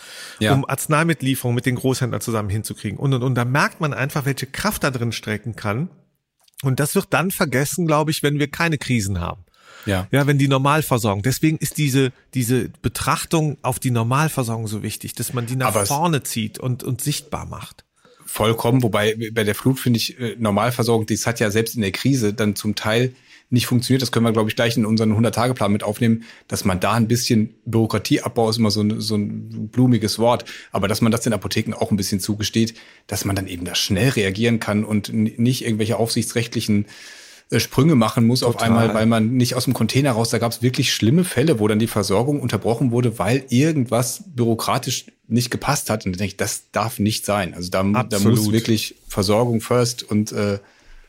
ja. 0.40 0.54
um 0.54 0.68
Arzneimittlieferungen 0.68 1.54
mit 1.54 1.66
den 1.66 1.76
Großhändlern 1.76 2.20
zusammen 2.20 2.50
hinzukriegen. 2.50 2.98
Und, 2.98 3.14
und, 3.14 3.22
und 3.22 3.34
da 3.36 3.44
merkt 3.44 3.80
man 3.80 3.94
einfach, 3.94 4.24
welche 4.24 4.46
Kraft 4.46 4.82
da 4.82 4.90
drin 4.90 5.12
strecken 5.12 5.54
kann 5.54 5.88
und 6.62 6.80
das 6.80 6.94
wird 6.94 7.08
dann 7.10 7.30
vergessen, 7.30 7.86
glaube 7.86 8.10
ich, 8.10 8.22
wenn 8.22 8.38
wir 8.38 8.48
keine 8.48 8.78
Krisen 8.78 9.20
haben. 9.20 9.44
Ja. 9.84 10.08
ja, 10.10 10.26
wenn 10.26 10.38
die 10.38 10.48
Normalversorgung. 10.48 11.22
Deswegen 11.22 11.58
ist 11.58 11.78
diese, 11.78 12.12
diese 12.34 12.70
Betrachtung 12.82 13.56
auf 13.62 13.78
die 13.78 13.92
Normalversorgung 13.92 14.66
so 14.66 14.82
wichtig, 14.82 15.14
dass 15.14 15.32
man 15.32 15.46
die 15.46 15.54
nach 15.54 15.68
Aber 15.68 15.86
vorne 15.86 16.24
zieht 16.24 16.58
und, 16.58 16.82
und 16.82 17.00
sichtbar 17.00 17.46
macht. 17.46 17.84
Vollkommen, 18.24 18.82
wobei 18.82 19.16
bei 19.32 19.44
der 19.44 19.54
Flut 19.54 19.78
finde 19.78 19.98
ich, 19.98 20.18
äh, 20.18 20.34
Normalversorgung, 20.38 21.06
das 21.06 21.26
hat 21.26 21.38
ja 21.38 21.52
selbst 21.52 21.76
in 21.76 21.82
der 21.82 21.92
Krise 21.92 22.34
dann 22.34 22.56
zum 22.56 22.74
Teil 22.74 23.14
nicht 23.48 23.66
funktioniert. 23.66 24.02
Das 24.02 24.12
können 24.12 24.26
wir, 24.26 24.32
glaube 24.32 24.50
ich, 24.50 24.56
gleich 24.56 24.76
in 24.76 24.86
unseren 24.86 25.12
100-Tage-Plan 25.12 25.70
mit 25.70 25.82
aufnehmen, 25.82 26.24
dass 26.48 26.64
man 26.64 26.80
da 26.80 26.92
ein 26.92 27.08
bisschen 27.08 27.54
Bürokratieabbau 27.64 28.50
ist 28.50 28.58
immer 28.58 28.70
so 28.70 28.80
ein, 28.80 29.00
so 29.00 29.16
ein 29.16 29.68
blumiges 29.68 30.18
Wort, 30.18 30.44
aber 30.72 30.88
dass 30.88 31.00
man 31.00 31.12
das 31.12 31.20
den 31.20 31.32
Apotheken 31.32 31.74
auch 31.74 31.90
ein 31.90 31.96
bisschen 31.96 32.20
zugesteht, 32.20 32.74
dass 33.06 33.24
man 33.24 33.36
dann 33.36 33.46
eben 33.46 33.64
da 33.64 33.74
schnell 33.74 34.10
reagieren 34.10 34.58
kann 34.58 34.84
und 34.84 35.12
nicht 35.12 35.64
irgendwelche 35.64 35.96
aufsichtsrechtlichen 35.96 36.86
äh, 37.50 37.60
Sprünge 37.60 37.94
machen 37.94 38.26
muss 38.26 38.40
Total. 38.40 38.54
auf 38.54 38.62
einmal, 38.62 38.94
weil 38.94 39.06
man 39.06 39.36
nicht 39.36 39.54
aus 39.54 39.64
dem 39.64 39.74
Container 39.74 40.12
raus, 40.12 40.30
da 40.30 40.38
gab 40.38 40.50
es 40.50 40.62
wirklich 40.62 40.92
schlimme 40.92 41.22
Fälle, 41.22 41.60
wo 41.60 41.68
dann 41.68 41.78
die 41.78 41.86
Versorgung 41.86 42.40
unterbrochen 42.40 42.90
wurde, 42.90 43.18
weil 43.20 43.44
irgendwas 43.48 44.24
byrokratisch 44.34 45.06
nicht 45.28 45.50
gepasst 45.50 45.88
hat. 45.88 46.04
Und 46.04 46.16
da 46.16 46.18
denke 46.18 46.32
ich, 46.32 46.36
das 46.36 46.70
darf 46.72 46.98
nicht 46.98 47.24
sein. 47.24 47.54
Also 47.54 47.70
da, 47.70 47.82
da 47.84 48.18
muss 48.18 48.50
wirklich 48.50 48.96
Versorgung 49.08 49.60
first 49.60 50.02
und 50.02 50.32
äh, 50.32 50.58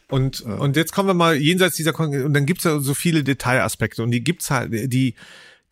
und, 0.10 0.40
ja. 0.40 0.56
und 0.56 0.76
jetzt 0.76 0.94
kommen 0.94 1.10
wir 1.10 1.14
mal 1.14 1.36
jenseits 1.36 1.76
dieser 1.76 1.94
Kon 1.94 2.24
und 2.24 2.34
dann 2.34 2.46
gibt's 2.46 2.64
ja 2.64 2.80
so 2.80 2.94
viele 2.94 3.24
Detailaspekte 3.24 4.04
und 4.04 4.12
die 4.12 4.24
gibt's 4.24 4.50
halt, 4.52 4.72
die 4.72 5.16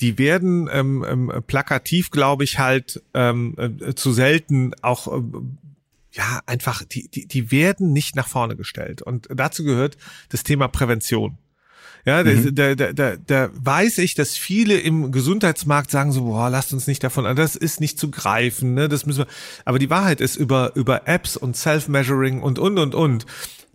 die 0.01 0.17
werden 0.17 0.69
ähm, 0.71 1.05
ähm, 1.07 1.43
plakativ, 1.47 2.11
glaube 2.11 2.43
ich, 2.43 2.59
halt 2.59 3.01
ähm, 3.13 3.55
äh, 3.57 3.95
zu 3.95 4.11
selten 4.11 4.73
auch 4.81 5.07
äh, 5.07 5.21
ja 6.11 6.41
einfach 6.45 6.83
die 6.83 7.09
die 7.09 7.27
die 7.27 7.51
werden 7.51 7.93
nicht 7.93 8.15
nach 8.15 8.27
vorne 8.27 8.57
gestellt 8.57 9.01
und 9.01 9.27
dazu 9.33 9.63
gehört 9.63 9.95
das 10.29 10.43
Thema 10.43 10.67
Prävention. 10.67 11.37
Ja, 12.05 12.23
mhm. 12.23 12.53
da, 12.53 12.75
da, 12.75 12.93
da, 12.93 13.15
da 13.15 13.49
weiß 13.53 13.97
ich, 13.97 14.13
dass 14.13 14.37
viele 14.37 14.77
im 14.77 15.11
Gesundheitsmarkt 15.11 15.89
sagen 15.89 16.11
so, 16.11 16.25
boah, 16.25 16.51
lasst 16.51 16.71
uns 16.71 16.85
nicht 16.85 17.03
davon, 17.03 17.35
das 17.35 17.55
ist 17.55 17.81
nicht 17.81 17.97
zu 17.97 18.11
greifen, 18.11 18.75
ne, 18.75 18.87
das 18.87 19.07
müssen 19.07 19.19
wir. 19.19 19.27
Aber 19.65 19.79
die 19.79 19.89
Wahrheit 19.89 20.21
ist 20.21 20.35
über 20.35 20.75
über 20.75 21.07
Apps 21.07 21.35
und 21.35 21.57
Self-Measuring 21.57 22.43
und 22.43 22.59
und 22.59 22.77
und 22.77 22.93
und 22.93 23.25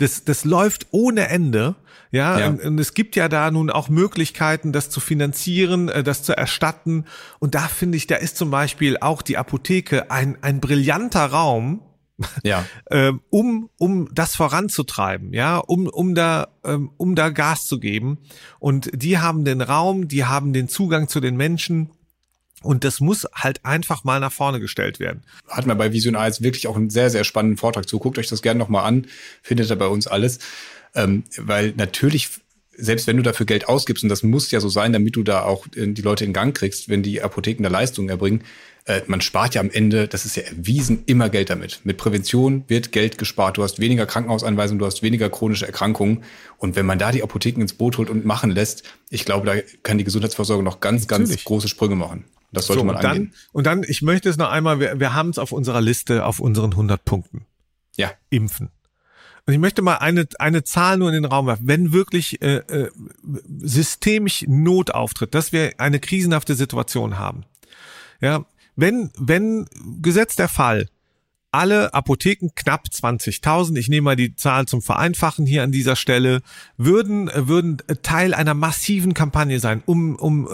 das, 0.01 0.25
das 0.25 0.45
läuft 0.45 0.87
ohne 0.91 1.29
Ende. 1.29 1.77
Ja, 2.11 2.41
ja. 2.41 2.49
Und, 2.49 2.61
und, 2.63 2.81
es 2.81 2.95
gibt 2.95 3.15
ja 3.15 3.29
da 3.29 3.51
nun 3.51 3.71
auch 3.71 3.89
Möglichkeiten, 3.89 4.73
das 4.73 4.91
zu 4.91 4.99
finanzieren, 4.99 5.89
äh, 5.89 6.03
das 6.03 6.23
zu 6.23 6.37
erstatten. 6.37 7.05
Und 7.39 7.55
da 7.55 7.69
finde 7.69 7.97
ich, 7.97 8.07
da 8.07 8.17
ist 8.17 8.37
zum 8.37 8.51
Beispiel 8.51 8.97
auch 9.01 9.23
die 9.23 9.37
Apotheke 9.37 10.11
ein, 10.11 10.37
ein 10.43 10.61
brillanter 10.61 11.27
Raum, 11.27 11.83
ja. 12.43 12.65
ähm, 12.91 13.21
um, 13.31 13.71
um 13.79 14.09
das 14.13 14.35
voranzutreiben, 14.35 15.33
ja, 15.33 15.59
um, 15.59 15.87
um 15.87 16.15
da, 16.15 16.49
ähm, 16.65 16.91
um 16.97 17.15
da 17.15 17.29
Gas 17.29 17.67
zu 17.67 17.79
geben. 17.79 18.19
Und 18.59 18.91
die 18.93 19.19
haben 19.19 19.45
den 19.45 19.61
Raum, 19.61 20.09
die 20.09 20.25
haben 20.25 20.53
den 20.53 20.69
Zugang 20.69 21.09
zu 21.09 21.21
den 21.21 21.37
Menschen. 21.37 21.91
Und 22.63 22.85
das 22.85 23.01
muss 23.01 23.27
halt 23.35 23.65
einfach 23.65 24.05
mal 24.05 24.21
nach 24.21 24.33
vorne 24.33 24.61
gestellt 24.61 25.01
werden. 25.01 25.23
Hat 25.49 25.67
man 25.67 25.79
bei 25.79 25.93
Vision 25.93 26.15
A 26.15 26.27
jetzt 26.27 26.43
wirklich 26.43 26.67
auch 26.67 26.77
einen 26.77 26.91
sehr, 26.91 27.11
sehr 27.11 27.25
spannenden 27.25 27.57
Vortrag 27.57 27.89
zu. 27.89 27.99
Guckt 27.99 28.19
euch 28.19 28.29
das 28.29 28.43
gerne 28.43 28.59
nochmal 28.59 28.85
an. 28.85 29.07
Findet 29.43 29.71
ihr 29.71 29.77
bei 29.77 29.87
uns 29.87 30.07
alles. 30.07 30.41
Ähm, 30.95 31.25
weil 31.39 31.73
natürlich, 31.77 32.29
selbst 32.77 33.07
wenn 33.07 33.17
du 33.17 33.23
dafür 33.23 33.47
Geld 33.47 33.69
ausgibst, 33.69 34.03
und 34.03 34.11
das 34.11 34.23
muss 34.23 34.51
ja 34.51 34.61
so 34.61 34.69
sein, 34.69 34.93
damit 34.93 35.17
du 35.17 35.23
da 35.23 35.43
auch 35.43 35.67
äh, 35.75 35.87
die 35.87 36.03
Leute 36.03 36.25
in 36.25 36.33
Gang 36.33 36.55
kriegst, 36.55 36.89
wenn 36.89 37.03
die 37.03 37.23
Apotheken 37.23 37.63
da 37.63 37.71
Leistungen 37.71 38.11
erbringen, 38.11 38.45
äh, 38.85 39.03
man 39.07 39.21
spart 39.21 39.55
ja 39.55 39.61
am 39.61 39.71
Ende, 39.71 40.09
das 40.09 40.25
ist 40.25 40.37
ja 40.37 40.43
erwiesen, 40.43 41.05
immer 41.07 41.29
Geld 41.29 41.49
damit. 41.49 41.81
Mit 41.85 41.97
Prävention 41.97 42.65
wird 42.69 42.93
Geld 42.93 43.19
gespart. 43.19 43.57
Du 43.57 43.63
hast 43.63 43.79
weniger 43.79 44.05
Krankenhausanweisungen, 44.05 44.79
du 44.79 44.87
hast 44.87 45.03
weniger 45.03 45.31
chronische 45.31 45.67
Erkrankungen. 45.67 46.25
Und 46.59 46.77
wenn 46.77 46.87
man 46.87 46.99
da 46.99 47.13
die 47.13 47.23
Apotheken 47.23 47.63
ins 47.63 47.73
Boot 47.73 47.99
holt 47.99 48.11
und 48.11 48.25
machen 48.25 48.51
lässt, 48.51 48.83
ich 49.09 49.25
glaube, 49.25 49.47
da 49.47 49.55
kann 49.83 49.97
die 49.97 50.05
Gesundheitsversorgung 50.05 50.65
noch 50.65 50.81
ganz, 50.81 51.07
Natürlich. 51.09 51.31
ganz 51.31 51.45
große 51.45 51.69
Sprünge 51.69 51.97
machen. 51.97 52.25
Das 52.53 52.67
sollte 52.67 52.81
so, 52.81 52.85
man 52.85 52.97
angehen. 52.97 53.33
Dann, 53.33 53.35
und 53.53 53.67
dann, 53.67 53.83
ich 53.87 54.03
möchte 54.03 54.29
es 54.29 54.37
noch 54.37 54.51
einmal, 54.51 54.81
wir, 54.81 54.99
wir 54.99 55.15
haben 55.15 55.31
es 55.31 55.39
auf 55.39 55.53
unserer 55.53 55.81
Liste, 55.81 56.27
auf 56.27 56.41
unseren 56.41 56.73
100 56.73 57.05
Punkten. 57.05 57.47
Ja. 57.97 58.13
Impfen. 58.31 58.71
Und 59.47 59.55
ich 59.55 59.59
möchte 59.59 59.83
mal 59.83 59.97
eine, 59.97 60.27
eine 60.39 60.65
Zahl 60.65 60.99
nur 60.99 61.09
in 61.09 61.15
den 61.15 61.25
Raum 61.25 61.47
werfen. 61.47 61.67
Wenn 61.67 61.93
wirklich 61.93 62.43
äh, 62.43 62.59
äh, 62.59 62.91
systemisch 63.61 64.45
Not 64.47 64.93
auftritt, 64.93 65.35
dass 65.35 65.53
wir 65.53 65.73
eine 65.79 66.01
krisenhafte 66.01 66.55
Situation 66.55 67.19
haben, 67.19 67.45
ja, 68.21 68.45
wenn, 68.77 69.11
wenn 69.19 69.67
gesetzt 70.01 70.39
der 70.39 70.49
Fall, 70.49 70.89
alle 71.53 71.95
Apotheken, 71.95 72.51
knapp 72.55 72.87
20.000, 72.87 73.77
ich 73.77 73.89
nehme 73.89 74.05
mal 74.05 74.17
die 74.17 74.35
Zahl 74.37 74.67
zum 74.67 74.83
Vereinfachen 74.83 75.47
hier 75.47 75.63
an 75.63 75.73
dieser 75.73 75.97
Stelle, 75.97 76.43
würden, 76.77 77.31
würden 77.35 77.79
Teil 78.03 78.35
einer 78.35 78.55
massiven 78.55 79.15
Kampagne 79.15 79.59
sein, 79.61 79.83
um, 79.87 80.17
um 80.17 80.49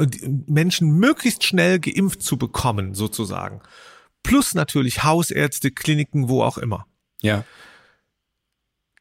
Menschen 0.46 0.90
möglichst 0.98 1.44
schnell 1.44 1.78
geimpft 1.78 2.22
zu 2.22 2.36
bekommen, 2.36 2.94
sozusagen. 2.94 3.60
Plus 4.22 4.54
natürlich 4.54 5.04
Hausärzte, 5.04 5.70
Kliniken, 5.70 6.28
wo 6.28 6.42
auch 6.42 6.58
immer. 6.58 6.86
Ja. 7.20 7.44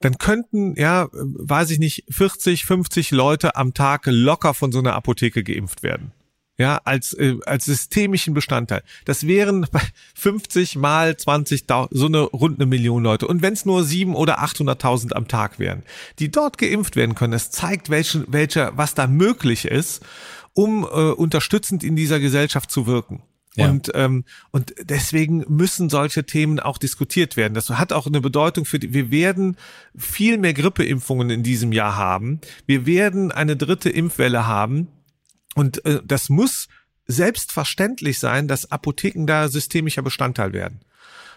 Dann 0.02 0.18
könnten, 0.18 0.76
ja, 0.78 1.08
weiß 1.12 1.72
ich 1.72 1.80
nicht, 1.80 2.04
40, 2.10 2.66
50 2.66 3.12
Leute 3.12 3.56
am 3.56 3.74
Tag 3.74 4.04
locker 4.06 4.54
von 4.54 4.72
so 4.72 4.80
einer 4.80 4.94
Apotheke 4.94 5.44
geimpft 5.44 5.84
werden 5.84 6.12
ja, 6.58 6.80
als, 6.86 7.14
äh, 7.14 7.38
als 7.46 7.66
systemischen 7.66 8.34
Bestandteil. 8.34 8.84
Das 9.06 9.28
wären 9.28 9.68
50 10.16 10.76
mal 10.76 11.16
20, 11.18 11.66
so 11.92 12.06
eine 12.06 12.22
rund 12.22 12.60
eine 12.60 12.66
Million 12.66 13.04
Leute. 13.04 13.28
Und 13.28 13.42
wenn 13.42 13.54
es 13.54 13.66
nur 13.66 13.84
sieben 13.84 14.16
oder 14.16 14.44
800.000 14.44 15.14
am 15.14 15.28
Tag 15.28 15.60
wären, 15.60 15.84
die 16.20 16.32
dort 16.32 16.58
geimpft 16.58 16.96
werden 16.96 17.16
können, 17.16 17.34
das 17.34 17.52
zeigt, 17.52 17.90
welchen, 17.90 18.26
welcher, 18.28 18.78
was 18.78 18.94
da 18.94 19.08
möglich 19.08 19.66
ist, 19.66 20.04
um 20.54 20.84
äh, 20.84 20.86
unterstützend 21.12 21.84
in 21.84 21.96
dieser 21.96 22.20
Gesellschaft 22.20 22.72
zu 22.72 22.88
wirken. 22.88 23.22
Ja. 23.56 23.70
Und, 23.70 23.92
ähm, 23.94 24.26
und 24.52 24.74
deswegen 24.82 25.46
müssen 25.48 25.90
solche 25.90 26.26
Themen 26.26 26.60
auch 26.60 26.78
diskutiert 26.78 27.38
werden. 27.38 27.54
Das 27.54 27.70
hat 27.70 27.94
auch 27.94 28.06
eine 28.06 28.20
Bedeutung 28.20 28.66
für 28.66 28.80
die, 28.80 28.94
wir 28.94 29.12
werden 29.12 29.56
viel 29.96 30.38
mehr 30.38 30.54
Grippeimpfungen 30.54 31.30
in 31.30 31.44
diesem 31.44 31.72
Jahr 31.72 31.96
haben. 31.96 32.42
Wir 32.66 32.86
werden 32.86 33.32
eine 33.32 33.56
dritte 33.56 33.90
Impfwelle 33.90 34.46
haben. 34.46 34.90
Und 35.56 35.84
äh, 35.86 36.02
das 36.06 36.30
muss 36.30 36.68
selbstverständlich 37.08 38.20
sein, 38.20 38.48
dass 38.48 38.72
Apotheken 38.72 39.26
da 39.26 39.48
systemischer 39.48 40.02
Bestandteil 40.02 40.54
werden. 40.54 40.82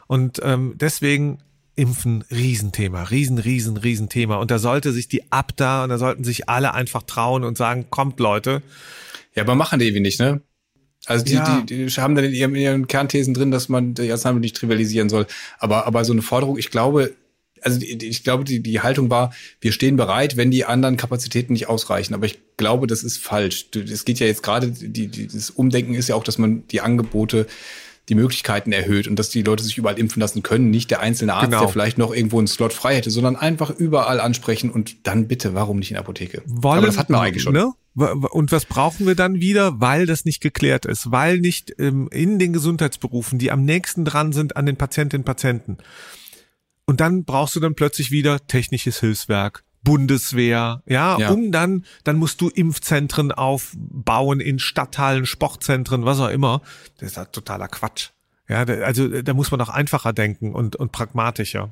Und 0.07 0.40
ähm, 0.42 0.74
deswegen 0.76 1.38
Impfen, 1.76 2.24
Riesenthema, 2.31 3.04
riesen, 3.04 3.38
riesen, 3.38 3.76
Riesenthema. 3.76 4.37
Und 4.37 4.50
da 4.50 4.59
sollte 4.59 4.92
sich 4.92 5.07
die 5.07 5.31
Abda 5.31 5.85
und 5.85 5.90
da 5.90 5.98
sollten 5.98 6.24
sich 6.24 6.48
alle 6.48 6.74
einfach 6.74 7.04
trauen 7.04 7.44
und 7.44 7.57
sagen, 7.57 7.87
kommt 7.88 8.18
Leute. 8.18 8.62
Ja, 9.37 9.44
aber 9.44 9.54
machen 9.54 9.78
die 9.78 9.98
nicht, 10.00 10.18
ne? 10.18 10.40
Also 11.07 11.24
die, 11.24 11.35
ja. 11.35 11.61
die, 11.61 11.87
die 11.87 11.90
haben 11.92 12.16
dann 12.16 12.24
in 12.24 12.33
ihren, 12.33 12.54
in 12.57 12.61
ihren 12.61 12.87
Kernthesen 12.88 13.33
drin, 13.33 13.52
dass 13.52 13.68
man 13.68 13.94
die 13.94 14.11
Arzneimittel 14.11 14.40
nicht 14.40 14.57
trivialisieren 14.57 15.09
soll. 15.09 15.26
Aber, 15.59 15.87
aber 15.87 16.04
so 16.04 16.12
eine 16.12 16.22
Forderung, 16.22 16.59
ich 16.59 16.70
glaube, 16.70 17.14
also 17.62 17.81
ich 17.81 18.25
glaube, 18.25 18.44
die, 18.44 18.61
die 18.61 18.81
Haltung 18.81 19.11
war, 19.11 19.33
wir 19.61 19.73
stehen 19.73 19.97
bereit, 19.97 20.37
wenn 20.37 20.51
die 20.51 20.64
anderen 20.64 20.97
Kapazitäten 20.97 21.53
nicht 21.53 21.68
ausreichen. 21.68 22.14
Aber 22.14 22.27
ich 22.27 22.38
glaube, 22.57 22.87
das 22.87 23.03
ist 23.03 23.18
falsch. 23.18 23.66
Es 23.75 24.05
geht 24.05 24.21
ja 24.21 24.27
jetzt 24.27 24.42
gerade, 24.42 24.71
die, 24.71 25.09
die, 25.09 25.27
das 25.27 25.51
Umdenken 25.51 25.94
ist 25.94 26.09
ja 26.09 26.14
auch, 26.14 26.25
dass 26.25 26.38
man 26.38 26.66
die 26.68 26.81
Angebote 26.81 27.47
die 28.09 28.14
Möglichkeiten 28.14 28.73
erhöht 28.73 29.07
und 29.07 29.18
dass 29.18 29.29
die 29.29 29.42
Leute 29.42 29.62
sich 29.62 29.77
überall 29.77 29.99
impfen 29.99 30.21
lassen 30.21 30.42
können. 30.42 30.71
Nicht 30.71 30.90
der 30.90 31.01
einzelne 31.01 31.35
Arzt, 31.35 31.51
genau. 31.51 31.61
der 31.61 31.68
vielleicht 31.68 31.99
noch 31.99 32.14
irgendwo 32.14 32.38
einen 32.38 32.47
Slot 32.47 32.73
frei 32.73 32.97
hätte, 32.97 33.11
sondern 33.11 33.37
einfach 33.37 33.71
überall 33.71 34.21
ansprechen 34.21 34.71
und 34.71 35.07
dann 35.07 35.29
bitte, 35.29 35.55
warum 35.55 35.79
nicht 35.79 35.90
in 35.90 35.94
der 35.94 36.03
Apotheke? 36.03 36.42
Wollen, 36.47 36.79
Aber 36.79 36.87
das 36.87 36.97
hatten 36.97 37.12
wir 37.12 37.21
eigentlich 37.21 37.42
schon. 37.42 37.53
Ne? 37.53 37.73
Und 37.94 38.53
was 38.53 38.64
brauchen 38.64 39.07
wir 39.07 39.14
dann 39.14 39.40
wieder? 39.40 39.81
Weil 39.81 40.07
das 40.07 40.25
nicht 40.25 40.40
geklärt 40.40 40.87
ist, 40.87 41.11
weil 41.11 41.38
nicht 41.40 41.75
ähm, 41.79 42.09
in 42.11 42.38
den 42.38 42.53
Gesundheitsberufen, 42.53 43.38
die 43.38 43.51
am 43.51 43.64
nächsten 43.64 44.05
dran 44.05 44.33
sind 44.33 44.57
an 44.57 44.66
den 44.66 44.77
Patientinnen 44.77 45.23
und 45.23 45.27
Patienten, 45.27 45.79
und 46.88 47.01
dann 47.01 47.24
brauchst 47.24 47.55
du 47.55 47.61
dann 47.61 47.74
plötzlich 47.74 48.11
wieder 48.11 48.46
technisches 48.46 48.98
Hilfswerk, 49.01 49.62
Bundeswehr, 49.83 50.83
ja, 50.87 51.18
ja, 51.18 51.29
um 51.29 51.53
dann, 51.53 51.85
dann 52.05 52.16
musst 52.16 52.40
du 52.40 52.48
Impfzentren 52.48 53.31
aufbauen 53.31 54.40
in 54.40 54.59
Stadthallen, 54.59 55.27
Sportzentren, 55.27 56.07
was 56.07 56.18
auch 56.18 56.31
immer. 56.31 56.62
Das 56.96 57.11
ist 57.11 57.16
halt 57.18 57.35
totaler 57.35 57.68
Quatsch. 57.68 58.09
Ja, 58.48 58.62
also 58.62 59.07
da 59.20 59.35
muss 59.35 59.51
man 59.51 59.61
auch 59.61 59.68
einfacher 59.68 60.14
denken 60.14 60.55
und, 60.55 60.77
und 60.77 60.90
pragmatischer. 60.90 61.70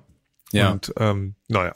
Ja. 0.52 0.72
Und 0.72 0.92
ähm, 0.98 1.34
naja. 1.48 1.74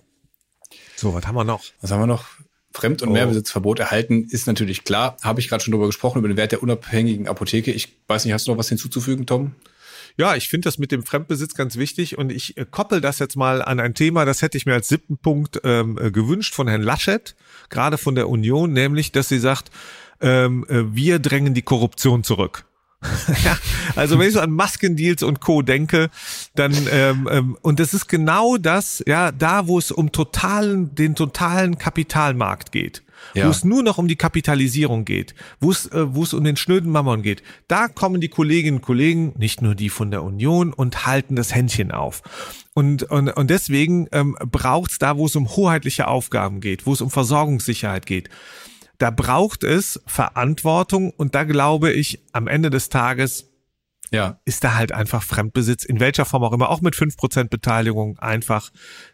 So, 0.96 1.14
was 1.14 1.26
haben 1.26 1.34
wir 1.34 1.44
noch? 1.44 1.64
Was 1.80 1.92
haben 1.92 2.00
wir 2.00 2.06
noch? 2.06 2.26
Fremd- 2.72 3.00
und 3.00 3.08
oh. 3.08 3.12
Mehrbesitzverbot 3.12 3.78
erhalten 3.78 4.24
ist 4.24 4.48
natürlich 4.48 4.84
klar. 4.84 5.16
Habe 5.22 5.40
ich 5.40 5.48
gerade 5.48 5.64
schon 5.64 5.72
drüber 5.72 5.86
gesprochen, 5.86 6.18
über 6.18 6.28
den 6.28 6.36
Wert 6.36 6.52
der 6.52 6.62
unabhängigen 6.62 7.26
Apotheke. 7.26 7.72
Ich 7.72 7.88
weiß 8.06 8.26
nicht, 8.26 8.34
hast 8.34 8.46
du 8.46 8.50
noch 8.50 8.58
was 8.58 8.68
hinzuzufügen, 8.68 9.24
Tom? 9.24 9.54
Ja, 10.20 10.36
ich 10.36 10.50
finde 10.50 10.66
das 10.66 10.76
mit 10.76 10.92
dem 10.92 11.02
Fremdbesitz 11.02 11.54
ganz 11.54 11.76
wichtig 11.76 12.18
und 12.18 12.30
ich 12.30 12.54
äh, 12.58 12.66
koppel 12.70 13.00
das 13.00 13.20
jetzt 13.20 13.36
mal 13.36 13.62
an 13.62 13.80
ein 13.80 13.94
Thema, 13.94 14.26
das 14.26 14.42
hätte 14.42 14.58
ich 14.58 14.66
mir 14.66 14.74
als 14.74 14.86
siebten 14.86 15.16
Punkt 15.16 15.62
ähm, 15.64 15.98
äh, 15.98 16.10
gewünscht 16.10 16.54
von 16.54 16.68
Herrn 16.68 16.82
Laschet, 16.82 17.34
gerade 17.70 17.96
von 17.96 18.14
der 18.14 18.28
Union, 18.28 18.74
nämlich, 18.74 19.12
dass 19.12 19.30
sie 19.30 19.38
sagt, 19.38 19.70
ähm, 20.20 20.66
äh, 20.68 20.94
wir 20.94 21.20
drängen 21.20 21.54
die 21.54 21.62
Korruption 21.62 22.22
zurück. 22.22 22.66
ja, 23.44 23.56
also 23.96 24.18
wenn 24.18 24.28
ich 24.28 24.34
so 24.34 24.40
an 24.40 24.50
Maskendeals 24.50 25.22
und 25.22 25.40
Co. 25.40 25.62
denke, 25.62 26.10
dann 26.54 26.74
ähm, 26.90 27.26
ähm, 27.32 27.56
und 27.62 27.80
das 27.80 27.94
ist 27.94 28.06
genau 28.06 28.58
das, 28.58 29.02
ja, 29.06 29.32
da 29.32 29.68
wo 29.68 29.78
es 29.78 29.90
um 29.90 30.12
totalen, 30.12 30.94
den 30.94 31.14
totalen 31.14 31.78
Kapitalmarkt 31.78 32.72
geht 32.72 33.02
ja. 33.34 33.46
wo 33.46 33.50
es 33.50 33.64
nur 33.64 33.82
noch 33.82 33.98
um 33.98 34.08
die 34.08 34.16
Kapitalisierung 34.16 35.04
geht, 35.04 35.34
wo 35.60 35.70
es, 35.70 35.86
äh, 35.86 36.14
wo 36.14 36.22
es 36.22 36.34
um 36.34 36.44
den 36.44 36.56
schnöden 36.56 36.90
Mammon 36.90 37.22
geht. 37.22 37.42
Da 37.68 37.88
kommen 37.88 38.20
die 38.20 38.28
Kolleginnen 38.28 38.78
und 38.78 38.82
Kollegen, 38.84 39.34
nicht 39.38 39.62
nur 39.62 39.74
die 39.74 39.90
von 39.90 40.10
der 40.10 40.22
Union, 40.22 40.72
und 40.72 41.06
halten 41.06 41.36
das 41.36 41.54
Händchen 41.54 41.92
auf. 41.92 42.22
Und, 42.74 43.02
und, 43.04 43.28
und 43.30 43.50
deswegen 43.50 44.08
ähm, 44.12 44.36
braucht 44.40 44.92
es 44.92 44.98
da, 44.98 45.16
wo 45.16 45.26
es 45.26 45.36
um 45.36 45.48
hoheitliche 45.48 46.08
Aufgaben 46.08 46.60
geht, 46.60 46.86
wo 46.86 46.92
es 46.92 47.00
um 47.00 47.10
Versorgungssicherheit 47.10 48.06
geht, 48.06 48.30
da 48.98 49.10
braucht 49.10 49.64
es 49.64 50.00
Verantwortung 50.06 51.10
und 51.10 51.34
da 51.34 51.44
glaube 51.44 51.90
ich 51.90 52.20
am 52.32 52.46
Ende 52.46 52.68
des 52.68 52.90
Tages 52.90 53.49
ja. 54.10 54.38
ist 54.44 54.64
da 54.64 54.74
halt 54.74 54.92
einfach 54.92 55.22
Fremdbesitz, 55.22 55.84
in 55.84 56.00
welcher 56.00 56.24
Form 56.24 56.42
auch 56.42 56.52
immer, 56.52 56.68
auch 56.68 56.80
mit 56.80 56.96
fünf 56.96 57.16
Prozent 57.16 57.50
Beteiligung 57.50 58.18
einfach. 58.18 58.70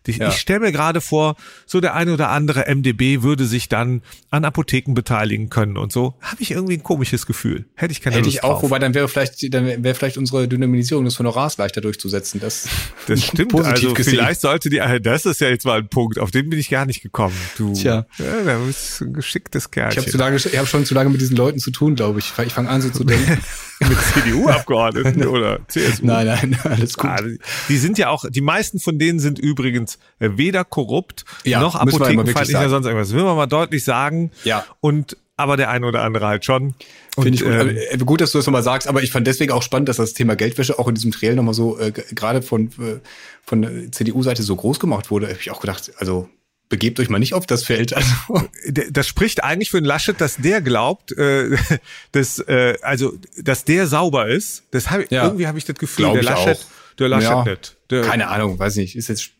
Ich, 0.06 0.18
ja. 0.18 0.28
ich 0.28 0.37
stelle 0.37 0.61
mir 0.61 0.72
gerade 0.72 1.00
vor, 1.00 1.37
so 1.66 1.80
der 1.80 1.94
eine 1.94 2.14
oder 2.14 2.30
andere 2.30 2.64
MDB 2.74 3.22
würde 3.22 3.46
sich 3.46 3.68
dann 3.68 4.02
an 4.30 4.44
Apotheken 4.44 4.94
beteiligen 4.94 5.50
können 5.50 5.76
und 5.76 5.92
so. 5.92 6.14
Habe 6.20 6.40
ich 6.40 6.50
irgendwie 6.50 6.74
ein 6.74 6.82
komisches 6.82 7.26
Gefühl. 7.26 7.66
Hätte 7.74 7.92
ich 7.92 8.00
keine 8.00 8.16
Hätte 8.16 8.26
Lust 8.26 8.38
ich 8.38 8.44
auch, 8.44 8.54
drauf. 8.54 8.62
wobei 8.64 8.78
dann 8.78 8.94
wäre 8.94 9.09
vielleicht, 9.09 9.52
dann 9.52 9.66
wäre 9.66 9.94
vielleicht 9.94 10.16
unsere 10.16 10.48
Dynamisierung 10.48 11.04
des 11.04 11.18
Honorars 11.18 11.59
leichter 11.59 11.80
durchzusetzen. 11.80 12.40
Das, 12.40 12.68
das 13.06 13.24
stimmt. 13.24 13.54
also 13.54 13.92
gesehen. 13.92 14.12
vielleicht 14.12 14.40
sollte 14.40 14.70
die, 14.70 14.80
das 15.02 15.26
ist 15.26 15.40
ja 15.40 15.48
jetzt 15.48 15.66
mal 15.66 15.78
ein 15.78 15.88
Punkt, 15.88 16.18
auf 16.18 16.30
den 16.30 16.48
bin 16.48 16.59
ich 16.59 16.70
gar 16.70 16.87
nicht 16.87 17.02
gekommen. 17.02 17.37
Du, 17.59 17.72
Tja. 17.74 18.06
Ja, 18.18 18.42
da 18.44 18.59
bist 18.59 19.02
ein 19.02 19.12
geschicktes 19.12 19.70
Kerlchen. 19.70 20.04
Ich 20.06 20.14
habe 20.14 20.59
hab 20.59 20.68
schon 20.68 20.85
zu 20.85 20.94
lange 20.94 21.11
mit 21.11 21.20
diesen 21.20 21.37
Leuten 21.37 21.59
zu 21.59 21.70
tun, 21.70 21.94
glaube 21.94 22.20
ich. 22.20 22.32
Ich 22.46 22.52
fange 22.52 22.68
an 22.68 22.80
so 22.80 22.90
zu 22.90 23.04
denken. 23.04 23.38
mit 23.80 23.98
CDU-Abgeordneten 24.14 24.86
oder 25.29 25.61
CSU. 25.68 26.07
Nein, 26.07 26.27
nein, 26.27 26.59
alles 26.64 26.96
gut. 26.96 27.11
Ah, 27.11 27.22
die 27.68 27.77
sind 27.77 27.99
ja 27.99 28.09
auch, 28.09 28.25
die 28.29 28.40
meisten 28.40 28.79
von 28.79 28.99
denen 28.99 29.18
sind 29.18 29.38
übrigens 29.38 29.99
äh, 30.18 30.31
weder 30.35 30.64
korrupt 30.64 31.25
ja, 31.44 31.61
noch 31.61 31.75
apothekenfeindlich 31.75 32.57
oder 32.57 32.68
sonst 32.68 32.87
irgendwas. 32.87 33.09
Das 33.09 33.16
will 33.16 33.25
man 33.25 33.37
mal 33.37 33.46
deutlich 33.46 33.85
sagen. 33.85 34.31
Ja. 34.44 34.64
Und 34.81 35.16
aber 35.38 35.57
der 35.57 35.68
eine 35.70 35.87
oder 35.87 36.03
andere 36.03 36.27
halt 36.27 36.44
schon. 36.44 36.75
Finde 37.14 37.35
ich 37.35 37.42
gut. 37.42 37.53
Ähm, 37.53 37.77
äh, 37.77 37.99
gut, 37.99 38.20
dass 38.20 38.33
du 38.33 38.38
das 38.38 38.46
nochmal 38.46 38.62
sagst, 38.62 38.88
aber 38.88 39.03
ich 39.03 39.11
fand 39.11 39.27
deswegen 39.27 39.53
auch 39.53 39.62
spannend, 39.62 39.88
dass 39.88 39.99
das 39.99 40.14
Thema 40.14 40.35
Geldwäsche 40.35 40.79
auch 40.79 40.88
in 40.88 40.94
diesem 40.94 41.12
Trail 41.12 41.35
nochmal 41.35 41.55
so 41.55 41.79
äh, 41.79 41.92
gerade 41.92 42.40
von, 42.40 42.68
äh, 42.79 43.01
von 43.42 43.62
der 43.62 43.92
CDU-Seite 43.92 44.42
so 44.42 44.57
groß 44.57 44.81
gemacht 44.81 45.11
wurde. 45.11 45.29
Habe 45.29 45.38
ich 45.38 45.51
auch 45.51 45.61
gedacht, 45.61 45.92
also 45.99 46.29
begebt 46.68 46.98
euch 47.00 47.09
mal 47.09 47.18
nicht 47.18 47.35
auf 47.35 47.46
das 47.46 47.64
Feld. 47.64 47.94
Also. 47.94 48.14
Das 48.90 49.07
spricht 49.07 49.44
eigentlich 49.44 49.70
für 49.70 49.81
den 49.81 49.87
Laschet, 49.87 50.20
dass 50.20 50.37
der 50.37 50.61
glaubt, 50.61 51.12
äh, 51.16 51.57
dass, 52.12 52.38
äh, 52.40 52.76
also, 52.83 53.12
dass 53.40 53.64
der 53.64 53.87
sauber 53.87 54.29
ist. 54.29 54.64
Das 54.72 54.90
hab, 54.90 55.11
ja, 55.11 55.24
irgendwie 55.24 55.46
habe 55.46 55.59
ich 55.59 55.64
das 55.64 55.76
Gefühl, 55.76 56.12
der 56.12 56.22
Laschet, 56.22 56.59
auch. 56.59 56.96
der 56.96 57.09
Laschet 57.09 57.31
ja, 57.31 57.44
nicht. 57.44 57.76
Der, 57.90 58.02
keine 58.02 58.29
Ahnung, 58.29 58.59
weiß 58.59 58.76
nicht. 58.76 58.96
Ist 58.96 59.09
jetzt 59.09 59.31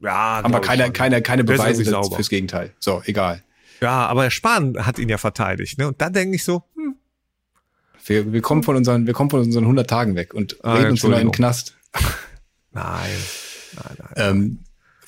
ja, 0.00 0.40
aber 0.44 0.60
keine, 0.60 0.92
keine, 0.92 1.22
keine 1.22 1.44
Beweise 1.44 1.84
fürs 1.84 2.28
Gegenteil. 2.28 2.72
So, 2.78 3.02
egal. 3.04 3.42
Ja, 3.80 4.06
aber 4.06 4.24
der 4.24 4.30
Spahn 4.30 4.86
hat 4.86 4.98
ihn 4.98 5.08
ja 5.08 5.18
verteidigt. 5.18 5.78
Ne? 5.78 5.88
Und 5.88 6.00
dann 6.00 6.12
denke 6.12 6.36
ich 6.36 6.44
so, 6.44 6.62
hm. 6.74 6.96
wir, 8.06 8.32
wir, 8.32 8.40
kommen 8.40 8.62
von 8.62 8.76
unseren, 8.76 9.06
wir 9.06 9.14
kommen 9.14 9.30
von 9.30 9.40
unseren 9.40 9.64
100 9.64 9.88
Tagen 9.88 10.14
weg 10.14 10.34
und 10.34 10.64
ah, 10.64 10.74
reden 10.74 10.90
uns 10.92 11.02
nur 11.02 11.18
im 11.18 11.32
Knast. 11.32 11.76
Nein. 12.72 13.10
Nein, 13.74 13.96
nein, 13.98 14.12
ähm, 14.16 14.58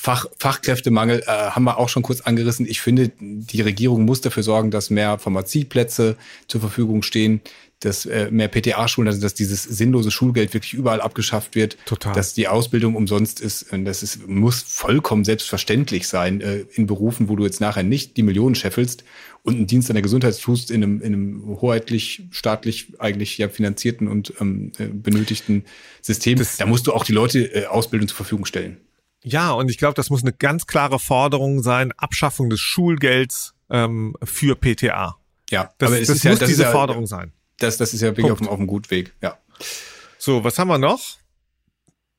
Fach, 0.02 0.24
Fachkräftemangel 0.38 1.24
äh, 1.26 1.26
haben 1.26 1.64
wir 1.64 1.76
auch 1.76 1.90
schon 1.90 2.02
kurz 2.02 2.22
angerissen. 2.22 2.66
Ich 2.66 2.80
finde, 2.80 3.10
die 3.20 3.60
Regierung 3.60 4.06
muss 4.06 4.22
dafür 4.22 4.42
sorgen, 4.42 4.70
dass 4.70 4.88
mehr 4.88 5.18
Pharmazieplätze 5.18 6.16
zur 6.48 6.62
Verfügung 6.62 7.02
stehen, 7.02 7.42
dass 7.80 8.06
äh, 8.06 8.30
mehr 8.30 8.48
PTA-Schulen, 8.48 9.08
also 9.08 9.20
dass 9.20 9.34
dieses 9.34 9.62
sinnlose 9.62 10.10
Schulgeld 10.10 10.54
wirklich 10.54 10.72
überall 10.72 11.02
abgeschafft 11.02 11.54
wird, 11.54 11.76
Total. 11.84 12.14
dass 12.14 12.32
die 12.32 12.48
Ausbildung 12.48 12.96
umsonst 12.96 13.40
ist. 13.40 13.74
Und 13.74 13.84
das 13.84 14.02
ist, 14.02 14.26
muss 14.26 14.62
vollkommen 14.62 15.26
selbstverständlich 15.26 16.08
sein 16.08 16.40
äh, 16.40 16.64
in 16.72 16.86
Berufen, 16.86 17.28
wo 17.28 17.36
du 17.36 17.44
jetzt 17.44 17.60
nachher 17.60 17.82
nicht 17.82 18.16
die 18.16 18.22
Millionen 18.22 18.54
scheffelst 18.54 19.04
und 19.42 19.56
einen 19.56 19.66
Dienst 19.66 19.90
an 19.90 19.96
der 19.96 20.02
Gesundheit 20.02 20.40
tust 20.40 20.70
in 20.70 20.82
einem, 20.82 21.02
in 21.02 21.12
einem 21.12 21.58
hoheitlich, 21.60 22.22
staatlich 22.30 22.94
eigentlich 22.98 23.36
ja 23.36 23.50
finanzierten 23.50 24.08
und 24.08 24.32
ähm, 24.40 24.72
äh, 24.78 24.86
benötigten 24.86 25.66
System. 26.00 26.38
Das, 26.38 26.56
da 26.56 26.64
musst 26.64 26.86
du 26.86 26.94
auch 26.94 27.04
die 27.04 27.12
Leute 27.12 27.54
äh, 27.54 27.66
Ausbildung 27.66 28.08
zur 28.08 28.16
Verfügung 28.16 28.46
stellen. 28.46 28.78
Ja, 29.22 29.52
und 29.52 29.70
ich 29.70 29.78
glaube, 29.78 29.94
das 29.94 30.10
muss 30.10 30.22
eine 30.22 30.32
ganz 30.32 30.66
klare 30.66 30.98
Forderung 30.98 31.62
sein, 31.62 31.92
Abschaffung 31.92 32.48
des 32.48 32.60
Schulgelds 32.60 33.54
ähm, 33.68 34.16
für 34.22 34.56
PTA. 34.56 35.16
Ja, 35.50 35.70
das, 35.78 35.88
aber 35.88 36.00
es 36.00 36.08
das 36.08 36.16
ist 36.16 36.24
muss 36.24 36.32
ja, 36.32 36.38
das 36.38 36.48
diese 36.48 36.62
ja, 36.62 36.70
Forderung 36.70 37.06
sein. 37.06 37.32
Das, 37.58 37.76
das 37.76 37.92
ist 37.92 38.00
ja 38.00 38.08
wirklich 38.08 38.30
auf, 38.30 38.38
dem, 38.38 38.48
auf 38.48 38.58
einem 38.58 38.66
guten 38.66 38.90
Weg, 38.90 39.12
ja. 39.20 39.38
So, 40.18 40.44
was 40.44 40.58
haben 40.58 40.68
wir 40.68 40.78
noch? 40.78 41.00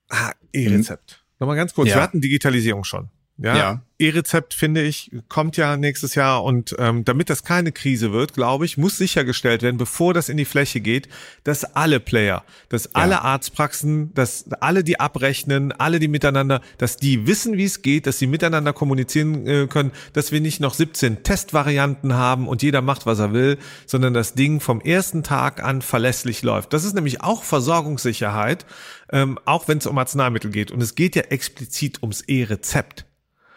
Ah, 0.10 0.34
E-Rezept. 0.54 1.24
Mhm. 1.24 1.36
Nochmal 1.40 1.56
ganz 1.56 1.74
kurz, 1.74 1.90
ja. 1.90 1.96
wir 1.96 2.02
hatten 2.04 2.22
Digitalisierung 2.22 2.84
schon. 2.84 3.10
Ja. 3.42 3.58
ja. 3.58 3.82
E-Rezept, 4.02 4.56
finde 4.56 4.82
ich, 4.82 5.12
kommt 5.30 5.58
ja 5.58 5.78
nächstes 5.78 6.16
Jahr 6.16 6.44
und 6.44 6.76
ähm, 6.80 7.06
damit 7.06 7.30
das 7.30 7.44
keine 7.44 7.72
Krise 7.72 8.12
wird, 8.12 8.34
glaube 8.34 8.66
ich, 8.66 8.78
muss 8.78 8.98
sichergestellt 8.98 9.62
werden, 9.62 9.78
bevor 9.78 10.16
das 10.16 10.28
in 10.28 10.38
die 10.38 10.46
Fläche 10.46 10.82
geht, 10.82 11.08
dass 11.44 11.76
alle 11.76 12.00
Player, 12.00 12.44
dass 12.70 12.86
ja. 12.86 12.92
alle 12.94 13.22
Arztpraxen, 13.22 14.12
dass 14.16 14.52
alle, 14.60 14.84
die 14.84 15.00
abrechnen, 15.00 15.72
alle, 15.72 16.00
die 16.00 16.08
miteinander, 16.08 16.62
dass 16.80 16.98
die 16.98 17.28
wissen, 17.28 17.58
wie 17.58 17.66
es 17.66 17.84
geht, 17.84 18.08
dass 18.08 18.18
sie 18.18 18.26
miteinander 18.26 18.74
kommunizieren 18.74 19.46
äh, 19.46 19.68
können, 19.68 19.92
dass 20.14 20.32
wir 20.32 20.42
nicht 20.42 20.60
noch 20.60 20.74
17 20.74 21.22
Testvarianten 21.22 22.16
haben 22.16 22.48
und 22.48 22.64
jeder 22.64 22.82
macht, 22.82 23.06
was 23.06 23.20
er 23.20 23.34
will, 23.34 23.60
sondern 23.86 24.16
das 24.16 24.34
Ding 24.34 24.60
vom 24.62 24.82
ersten 24.82 25.22
Tag 25.22 25.64
an 25.64 25.84
verlässlich 25.84 26.42
läuft. 26.42 26.74
Das 26.74 26.86
ist 26.86 26.96
nämlich 26.96 27.22
auch 27.22 27.44
Versorgungssicherheit, 27.44 28.66
ähm, 29.12 29.38
auch 29.46 29.68
wenn 29.68 29.78
es 29.78 29.86
um 29.86 29.98
Arzneimittel 30.00 30.50
geht. 30.50 30.72
Und 30.72 30.82
es 30.82 30.96
geht 30.96 31.16
ja 31.16 31.24
explizit 31.24 32.02
ums 32.02 32.22
E-Rezept. 32.22 33.06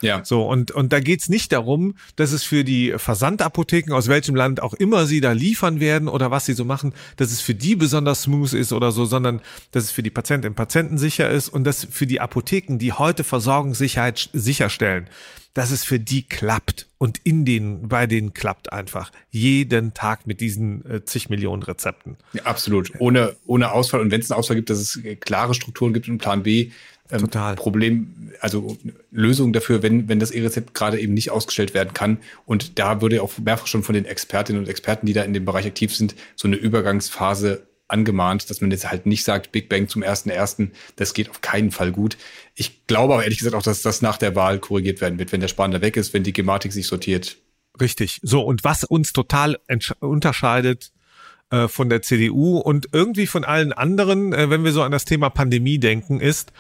Ja. 0.05 0.25
So, 0.25 0.47
und, 0.47 0.71
und 0.71 0.93
da 0.93 1.01
geht's 1.01 1.29
nicht 1.29 1.53
darum, 1.53 1.95
dass 2.17 2.33
es 2.33 2.45
für 2.45 2.65
die 2.65 2.95
Versandapotheken, 2.97 3.93
aus 3.93 4.09
welchem 4.09 4.35
Land 4.35 4.63
auch 4.63 4.75
immer 4.75 5.07
sie 5.07 5.21
da 5.21 5.33
liefern 5.33 5.81
werden 5.81 6.09
oder 6.09 6.31
was 6.31 6.47
sie 6.47 6.55
so 6.55 6.65
machen, 6.65 6.95
dass 7.17 7.31
es 7.31 7.41
für 7.41 7.55
die 7.55 7.77
besonders 7.77 8.23
smooth 8.23 8.53
ist 8.53 8.73
oder 8.73 8.93
so, 8.93 9.05
sondern 9.05 9.41
dass 9.73 9.85
es 9.85 9.91
für 9.91 10.03
die 10.03 10.11
Patientinnen 10.11 10.53
und 10.53 10.57
Patienten 10.57 10.99
sicher 10.99 11.31
ist 11.31 11.49
und 11.49 11.65
dass 11.65 11.87
für 11.91 12.07
die 12.07 12.21
Apotheken, 12.21 12.79
die 12.79 12.93
heute 12.93 13.25
Versorgungssicherheit 13.25 14.31
sicherstellen, 14.33 15.09
dass 15.55 15.71
es 15.71 15.85
für 15.85 16.01
die 16.01 16.23
klappt 16.27 16.89
und 16.99 17.19
in 17.23 17.45
den, 17.45 17.89
bei 17.89 18.07
denen 18.07 18.35
klappt 18.35 18.73
einfach 18.73 19.13
jeden 19.31 19.95
Tag 19.95 20.27
mit 20.27 20.41
diesen 20.41 20.85
äh, 20.91 21.05
zig 21.05 21.31
Millionen 21.31 21.63
Rezepten. 21.63 22.17
Ja, 22.33 22.43
absolut. 22.43 22.93
Ohne, 22.99 23.37
ohne 23.47 23.71
Ausfall. 23.71 24.01
Und 24.01 24.11
wenn 24.11 24.21
es 24.21 24.31
einen 24.31 24.39
Ausfall 24.39 24.57
gibt, 24.57 24.69
dass 24.69 24.79
es 24.79 25.01
klare 25.21 25.55
Strukturen 25.55 25.95
gibt 25.95 26.09
und 26.09 26.19
Plan 26.19 26.43
B, 26.43 26.73
ähm, 27.11 27.21
Total. 27.21 27.55
Problem, 27.55 28.33
also 28.41 28.79
Lösung 29.11 29.53
dafür, 29.53 29.83
wenn, 29.83 30.09
wenn 30.09 30.21
das 30.21 30.31
E-Rezept 30.31 30.75
gerade 30.75 30.99
eben 30.99 31.15
nicht 31.15 31.31
ausgestellt 31.31 31.75
werden 31.75 31.93
kann. 31.93 32.19
Und 32.47 32.79
da 32.79 33.03
würde 33.03 33.23
auch 33.23 33.33
mehrfach 33.39 33.67
schon 33.67 33.83
von 33.83 33.95
den 33.95 34.07
Expertinnen 34.07 34.63
und 34.63 34.69
Experten, 34.69 35.07
die 35.07 35.13
da 35.13 35.23
in 35.23 35.35
dem 35.35 35.45
Bereich 35.45 35.67
aktiv 35.67 35.95
sind, 35.95 36.15
so 36.35 36.49
eine 36.49 36.57
Übergangsphase 36.57 37.67
angemahnt, 37.89 38.49
dass 38.49 38.63
man 38.63 38.71
jetzt 38.71 38.91
halt 38.91 39.05
nicht 39.05 39.25
sagt, 39.25 39.53
Big 39.53 39.69
Bang 39.69 39.89
zum 39.89 40.03
ersten 40.03 40.31
ersten, 40.31 40.73
das 40.97 41.13
geht 41.13 41.29
auf 41.29 41.43
keinen 41.43 41.71
Fall 41.71 41.93
gut. 41.93 42.17
Ich 42.55 42.87
glaube 42.87 43.15
aber 43.15 43.25
ehrlich 43.25 43.39
gesagt 43.39 43.55
auch, 43.55 43.63
dass 43.63 43.83
das 43.83 44.01
nach 44.01 44.17
der 44.17 44.35
Wahl 44.35 44.59
korrigiert 44.59 45.03
werden 45.03 45.19
wird, 45.19 45.33
wenn 45.33 45.41
der 45.41 45.51
da 45.51 45.81
weg 45.83 45.97
ist, 45.97 46.15
wenn 46.15 46.23
die 46.23 46.33
Gematik 46.33 46.73
sich 46.73 46.87
sortiert. 46.87 47.37
Richtig. 47.81 48.21
So, 48.23 48.41
und 48.41 48.65
was 48.65 48.85
uns 48.85 49.13
total 49.13 49.59
unterscheidet 50.01 50.93
äh, 51.51 51.69
von 51.69 51.91
der 51.91 52.03
CDU 52.03 52.59
und 52.59 52.89
irgendwie 52.93 53.27
von 53.27 53.45
allen 53.45 53.73
anderen, 53.73 54.33
äh, 54.33 54.49
wenn 54.49 54.65
wir 54.65 54.73
so 54.73 54.83
an 54.83 54.93
das 54.93 55.05
Thema 55.05 55.29
Pandemie 55.29 55.79
denken, 55.79 56.21
ist, 56.21 56.53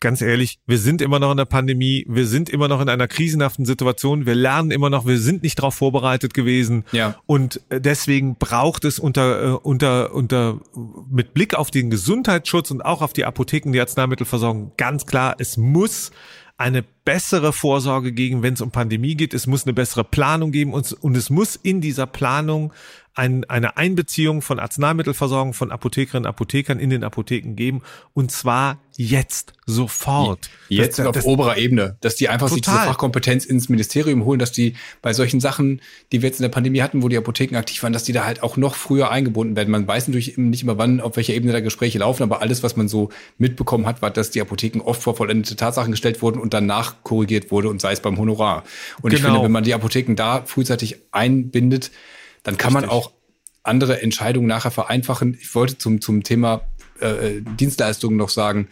ganz 0.00 0.20
ehrlich, 0.20 0.58
wir 0.66 0.78
sind 0.78 1.00
immer 1.00 1.18
noch 1.18 1.30
in 1.30 1.36
der 1.36 1.46
Pandemie, 1.46 2.04
wir 2.08 2.26
sind 2.26 2.48
immer 2.48 2.68
noch 2.68 2.80
in 2.80 2.88
einer 2.88 3.08
krisenhaften 3.08 3.64
Situation, 3.64 4.26
wir 4.26 4.34
lernen 4.34 4.70
immer 4.70 4.90
noch, 4.90 5.06
wir 5.06 5.18
sind 5.18 5.42
nicht 5.42 5.58
darauf 5.58 5.74
vorbereitet 5.74 6.34
gewesen. 6.34 6.84
Ja. 6.92 7.16
Und 7.26 7.60
äh, 7.70 7.80
deswegen 7.80 8.36
braucht 8.36 8.84
es 8.84 8.98
unter, 8.98 9.42
äh, 9.42 9.50
unter, 9.50 10.14
unter, 10.14 10.60
mit 11.10 11.34
Blick 11.34 11.54
auf 11.54 11.70
den 11.70 11.90
Gesundheitsschutz 11.90 12.70
und 12.70 12.82
auch 12.82 13.02
auf 13.02 13.12
die 13.12 13.24
Apotheken, 13.24 13.72
die 13.72 13.80
Arzneimittelversorgung 13.80 14.72
ganz 14.76 15.06
klar, 15.06 15.36
es 15.38 15.56
muss 15.56 16.12
eine 16.58 16.82
bessere 17.04 17.52
Vorsorge 17.52 18.12
geben, 18.12 18.42
wenn 18.42 18.54
es 18.54 18.60
um 18.62 18.70
Pandemie 18.70 19.14
geht. 19.14 19.34
Es 19.34 19.46
muss 19.46 19.64
eine 19.64 19.74
bessere 19.74 20.04
Planung 20.04 20.52
geben 20.52 20.72
und, 20.72 20.92
und 20.92 21.16
es 21.16 21.28
muss 21.28 21.56
in 21.56 21.80
dieser 21.80 22.06
Planung 22.06 22.72
ein, 23.16 23.44
eine 23.44 23.76
Einbeziehung 23.76 24.42
von 24.42 24.58
Arzneimittelversorgung 24.58 25.54
von 25.54 25.72
Apothekerinnen 25.72 26.26
und 26.26 26.28
Apothekern 26.28 26.78
in 26.78 26.90
den 26.90 27.02
Apotheken 27.02 27.54
geben 27.54 27.82
und 28.12 28.30
zwar 28.30 28.78
jetzt, 28.96 29.54
sofort. 29.66 30.50
Jetzt 30.68 30.98
das, 30.98 31.06
auf 31.06 31.14
das, 31.14 31.24
oberer 31.24 31.56
Ebene, 31.56 31.96
dass 32.00 32.16
die 32.16 32.28
einfach 32.28 32.48
total. 32.48 32.56
sich 32.56 32.64
diese 32.64 32.78
Fachkompetenz 32.78 33.44
ins 33.44 33.68
Ministerium 33.68 34.24
holen, 34.24 34.38
dass 34.38 34.52
die 34.52 34.74
bei 35.02 35.12
solchen 35.12 35.40
Sachen, 35.40 35.80
die 36.12 36.22
wir 36.22 36.28
jetzt 36.28 36.40
in 36.40 36.42
der 36.42 36.50
Pandemie 36.50 36.80
hatten, 36.80 37.02
wo 37.02 37.08
die 37.08 37.16
Apotheken 37.16 37.56
aktiv 37.56 37.82
waren, 37.82 37.92
dass 37.92 38.04
die 38.04 38.12
da 38.12 38.24
halt 38.24 38.42
auch 38.42 38.56
noch 38.56 38.74
früher 38.74 39.10
eingebunden 39.10 39.56
werden. 39.56 39.70
Man 39.70 39.86
weiß 39.86 40.08
natürlich 40.08 40.36
nicht 40.36 40.62
immer 40.62 40.78
wann, 40.78 41.00
auf 41.00 41.16
welcher 41.16 41.34
Ebene 41.34 41.52
da 41.52 41.60
Gespräche 41.60 41.98
laufen, 41.98 42.22
aber 42.22 42.42
alles, 42.42 42.62
was 42.62 42.76
man 42.76 42.88
so 42.88 43.10
mitbekommen 43.38 43.86
hat, 43.86 44.02
war, 44.02 44.10
dass 44.10 44.30
die 44.30 44.40
Apotheken 44.40 44.80
oft 44.80 45.02
vor 45.02 45.16
vollendete 45.16 45.56
Tatsachen 45.56 45.90
gestellt 45.90 46.22
wurden 46.22 46.40
und 46.40 46.54
danach 46.54 47.02
korrigiert 47.02 47.50
wurde 47.50 47.68
und 47.68 47.80
sei 47.80 47.92
es 47.92 48.00
beim 48.00 48.18
Honorar. 48.18 48.64
Und 49.02 49.10
genau. 49.10 49.14
ich 49.14 49.20
finde, 49.20 49.32
genau. 49.32 49.44
wenn 49.44 49.52
man 49.52 49.64
die 49.64 49.74
Apotheken 49.74 50.14
da 50.16 50.42
frühzeitig 50.44 50.98
einbindet, 51.12 51.90
dann 52.46 52.56
kann 52.56 52.76
Richtig. 52.76 52.90
man 52.90 52.96
auch 52.96 53.10
andere 53.64 54.00
Entscheidungen 54.02 54.46
nachher 54.46 54.70
vereinfachen. 54.70 55.36
Ich 55.40 55.52
wollte 55.56 55.78
zum, 55.78 56.00
zum 56.00 56.22
Thema 56.22 56.60
äh, 57.00 57.40
Dienstleistungen 57.58 58.16
noch 58.16 58.28
sagen, 58.28 58.68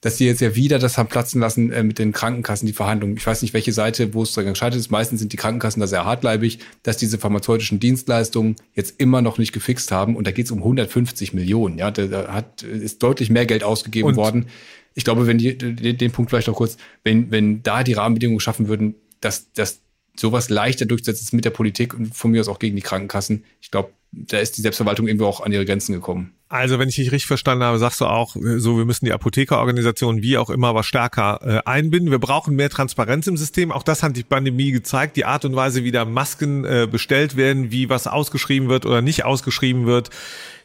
dass 0.00 0.18
die 0.18 0.26
jetzt 0.26 0.40
ja 0.40 0.54
wieder 0.54 0.78
das 0.78 0.98
haben 0.98 1.08
platzen 1.08 1.40
lassen 1.40 1.72
äh, 1.72 1.82
mit 1.82 1.98
den 1.98 2.12
Krankenkassen, 2.12 2.66
die 2.66 2.72
Verhandlungen. 2.72 3.16
Ich 3.16 3.26
weiß 3.26 3.42
nicht, 3.42 3.54
welche 3.54 3.72
Seite, 3.72 4.14
wo 4.14 4.22
es 4.22 4.34
dran 4.34 4.46
gescheitert 4.46 4.78
ist. 4.78 4.92
Meistens 4.92 5.18
sind 5.18 5.32
die 5.32 5.36
Krankenkassen 5.36 5.80
da 5.80 5.88
sehr 5.88 6.04
hartleibig, 6.04 6.60
dass 6.84 6.96
diese 6.96 7.18
pharmazeutischen 7.18 7.80
Dienstleistungen 7.80 8.54
jetzt 8.72 9.00
immer 9.00 9.20
noch 9.20 9.36
nicht 9.36 9.52
gefixt 9.52 9.90
haben. 9.90 10.14
Und 10.14 10.28
da 10.28 10.30
geht 10.30 10.46
es 10.46 10.52
um 10.52 10.58
150 10.58 11.34
Millionen. 11.34 11.76
Ja, 11.76 11.90
da, 11.90 12.06
da 12.06 12.32
hat, 12.32 12.62
ist 12.62 13.02
deutlich 13.02 13.30
mehr 13.30 13.46
Geld 13.46 13.64
ausgegeben 13.64 14.10
Und? 14.10 14.16
worden. 14.16 14.46
Ich 14.94 15.02
glaube, 15.02 15.26
wenn 15.26 15.38
die, 15.38 15.58
den, 15.58 15.98
den 15.98 16.12
Punkt 16.12 16.30
vielleicht 16.30 16.46
noch 16.46 16.54
kurz, 16.54 16.76
wenn, 17.02 17.32
wenn 17.32 17.64
da 17.64 17.82
die 17.82 17.94
Rahmenbedingungen 17.94 18.38
schaffen 18.38 18.68
würden, 18.68 18.94
dass, 19.20 19.52
dass 19.54 19.80
sowas 20.18 20.48
leichter 20.48 20.86
durchzusetzen 20.86 21.36
mit 21.36 21.44
der 21.44 21.50
Politik 21.50 21.94
und 21.94 22.14
von 22.14 22.30
mir 22.30 22.40
aus 22.40 22.48
auch 22.48 22.58
gegen 22.58 22.76
die 22.76 22.82
Krankenkassen. 22.82 23.44
Ich 23.60 23.70
glaube, 23.70 23.92
da 24.12 24.38
ist 24.38 24.56
die 24.56 24.62
Selbstverwaltung 24.62 25.06
irgendwie 25.06 25.26
auch 25.26 25.40
an 25.40 25.52
ihre 25.52 25.64
Grenzen 25.64 25.92
gekommen. 25.92 26.32
Also, 26.48 26.78
wenn 26.78 26.88
ich 26.88 26.94
dich 26.94 27.12
richtig 27.12 27.26
verstanden 27.26 27.62
habe, 27.62 27.78
sagst 27.78 28.00
du 28.00 28.06
auch, 28.06 28.34
so, 28.34 28.78
wir 28.78 28.86
müssen 28.86 29.04
die 29.04 29.12
Apothekerorganisation 29.12 30.22
wie 30.22 30.38
auch 30.38 30.48
immer 30.48 30.74
was 30.74 30.86
stärker 30.86 31.40
äh, 31.42 31.68
einbinden. 31.68 32.10
Wir 32.10 32.18
brauchen 32.18 32.56
mehr 32.56 32.70
Transparenz 32.70 33.26
im 33.26 33.36
System. 33.36 33.70
Auch 33.70 33.82
das 33.82 34.02
hat 34.02 34.16
die 34.16 34.22
Pandemie 34.22 34.72
gezeigt. 34.72 35.16
Die 35.16 35.26
Art 35.26 35.44
und 35.44 35.54
Weise, 35.54 35.84
wie 35.84 35.92
da 35.92 36.06
Masken 36.06 36.64
äh, 36.64 36.88
bestellt 36.90 37.36
werden, 37.36 37.70
wie 37.70 37.90
was 37.90 38.06
ausgeschrieben 38.06 38.70
wird 38.70 38.86
oder 38.86 39.02
nicht 39.02 39.26
ausgeschrieben 39.26 39.84
wird. 39.84 40.08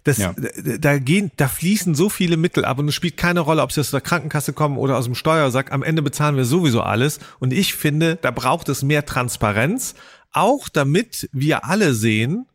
Das, 0.05 0.17
ja. 0.17 0.33
da 0.79 0.99
gehen, 0.99 1.31
da 1.37 1.47
fließen 1.47 1.95
so 1.95 2.09
viele 2.09 2.37
Mittel 2.37 2.65
ab 2.65 2.79
und 2.79 2.87
es 2.87 2.95
spielt 2.95 3.15
keine 3.17 3.39
Rolle, 3.41 3.61
ob 3.61 3.71
sie 3.71 3.79
aus 3.79 3.91
der 3.91 4.01
Krankenkasse 4.01 4.51
kommen 4.53 4.77
oder 4.77 4.97
aus 4.97 5.05
dem 5.05 5.15
Steuersack. 5.15 5.71
Am 5.71 5.83
Ende 5.83 6.01
bezahlen 6.01 6.37
wir 6.37 6.45
sowieso 6.45 6.81
alles. 6.81 7.19
Und 7.39 7.51
ich 7.51 7.73
finde, 7.73 8.17
da 8.21 8.31
braucht 8.31 8.69
es 8.69 8.83
mehr 8.83 9.05
Transparenz, 9.05 9.95
auch 10.31 10.69
damit 10.69 11.29
wir 11.31 11.65
alle 11.65 11.93
sehen, 11.93 12.45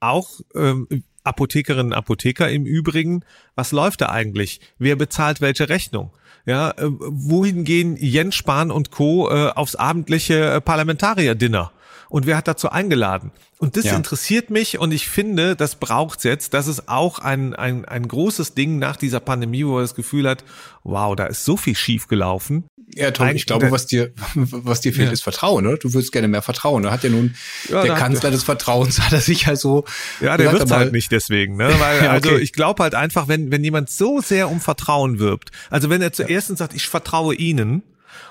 auch 0.00 0.40
ähm, 0.54 0.86
Apothekerinnen 1.24 1.92
und 1.92 1.98
Apotheker 1.98 2.48
im 2.48 2.64
Übrigen, 2.66 3.24
was 3.54 3.72
läuft 3.72 4.00
da 4.00 4.10
eigentlich? 4.10 4.60
Wer 4.78 4.96
bezahlt 4.96 5.40
welche 5.40 5.68
Rechnung? 5.68 6.12
Ja, 6.46 6.70
äh, 6.70 6.84
wohin 6.86 7.64
gehen 7.64 7.96
Jens 7.96 8.36
Spahn 8.36 8.70
und 8.70 8.92
Co. 8.92 9.28
Äh, 9.30 9.50
aufs 9.50 9.74
abendliche 9.74 10.52
äh, 10.52 10.60
Parlamentarier-Dinner? 10.60 11.72
Und 12.08 12.26
wer 12.26 12.36
hat 12.36 12.48
dazu 12.48 12.70
eingeladen? 12.70 13.32
Und 13.58 13.76
das 13.76 13.86
ja. 13.86 13.96
interessiert 13.96 14.50
mich 14.50 14.78
und 14.78 14.92
ich 14.92 15.08
finde, 15.08 15.56
das 15.56 15.76
braucht's 15.76 16.24
jetzt. 16.24 16.54
Das 16.54 16.66
ist 16.66 16.88
auch 16.88 17.18
ein, 17.18 17.54
ein, 17.54 17.84
ein 17.84 18.06
großes 18.06 18.54
Ding 18.54 18.78
nach 18.78 18.96
dieser 18.96 19.20
Pandemie, 19.20 19.64
wo 19.66 19.72
man 19.72 19.82
das 19.82 19.94
Gefühl 19.94 20.28
hat, 20.28 20.44
wow, 20.84 21.16
da 21.16 21.26
ist 21.26 21.44
so 21.44 21.56
viel 21.56 21.74
schief 21.74 22.06
gelaufen. 22.06 22.64
Ja, 22.94 23.10
Tom, 23.10 23.28
ich 23.28 23.46
glaube, 23.46 23.70
was 23.70 23.86
dir, 23.86 24.12
was 24.34 24.80
dir 24.80 24.92
fehlt, 24.92 25.08
ja. 25.08 25.12
ist 25.12 25.22
Vertrauen, 25.22 25.66
oder? 25.66 25.76
Du 25.76 25.92
würdest 25.92 26.12
gerne 26.12 26.28
mehr 26.28 26.42
Vertrauen. 26.42 26.84
Da 26.84 26.92
hat 26.92 27.02
ja 27.02 27.10
nun 27.10 27.34
ja, 27.68 27.82
der 27.82 27.94
Kanzler 27.94 28.30
des 28.30 28.44
Vertrauens, 28.44 29.00
hat 29.04 29.12
er 29.12 29.20
sich 29.20 29.46
halt 29.46 29.58
so. 29.58 29.84
Ja, 30.20 30.36
der 30.36 30.52
wird's 30.52 30.70
halt 30.70 30.92
nicht 30.92 31.10
deswegen, 31.10 31.56
ne? 31.56 31.68
Weil, 31.78 31.96
ja, 32.04 32.16
okay. 32.16 32.28
also 32.28 32.36
ich 32.36 32.52
glaube 32.52 32.82
halt 32.82 32.94
einfach, 32.94 33.26
wenn, 33.26 33.50
wenn 33.50 33.64
jemand 33.64 33.90
so 33.90 34.20
sehr 34.20 34.48
um 34.50 34.60
Vertrauen 34.60 35.18
wirbt, 35.18 35.50
also 35.68 35.90
wenn 35.90 36.00
er 36.00 36.12
zuerst 36.12 36.56
sagt, 36.56 36.74
ich 36.74 36.88
vertraue 36.88 37.34
Ihnen, 37.34 37.82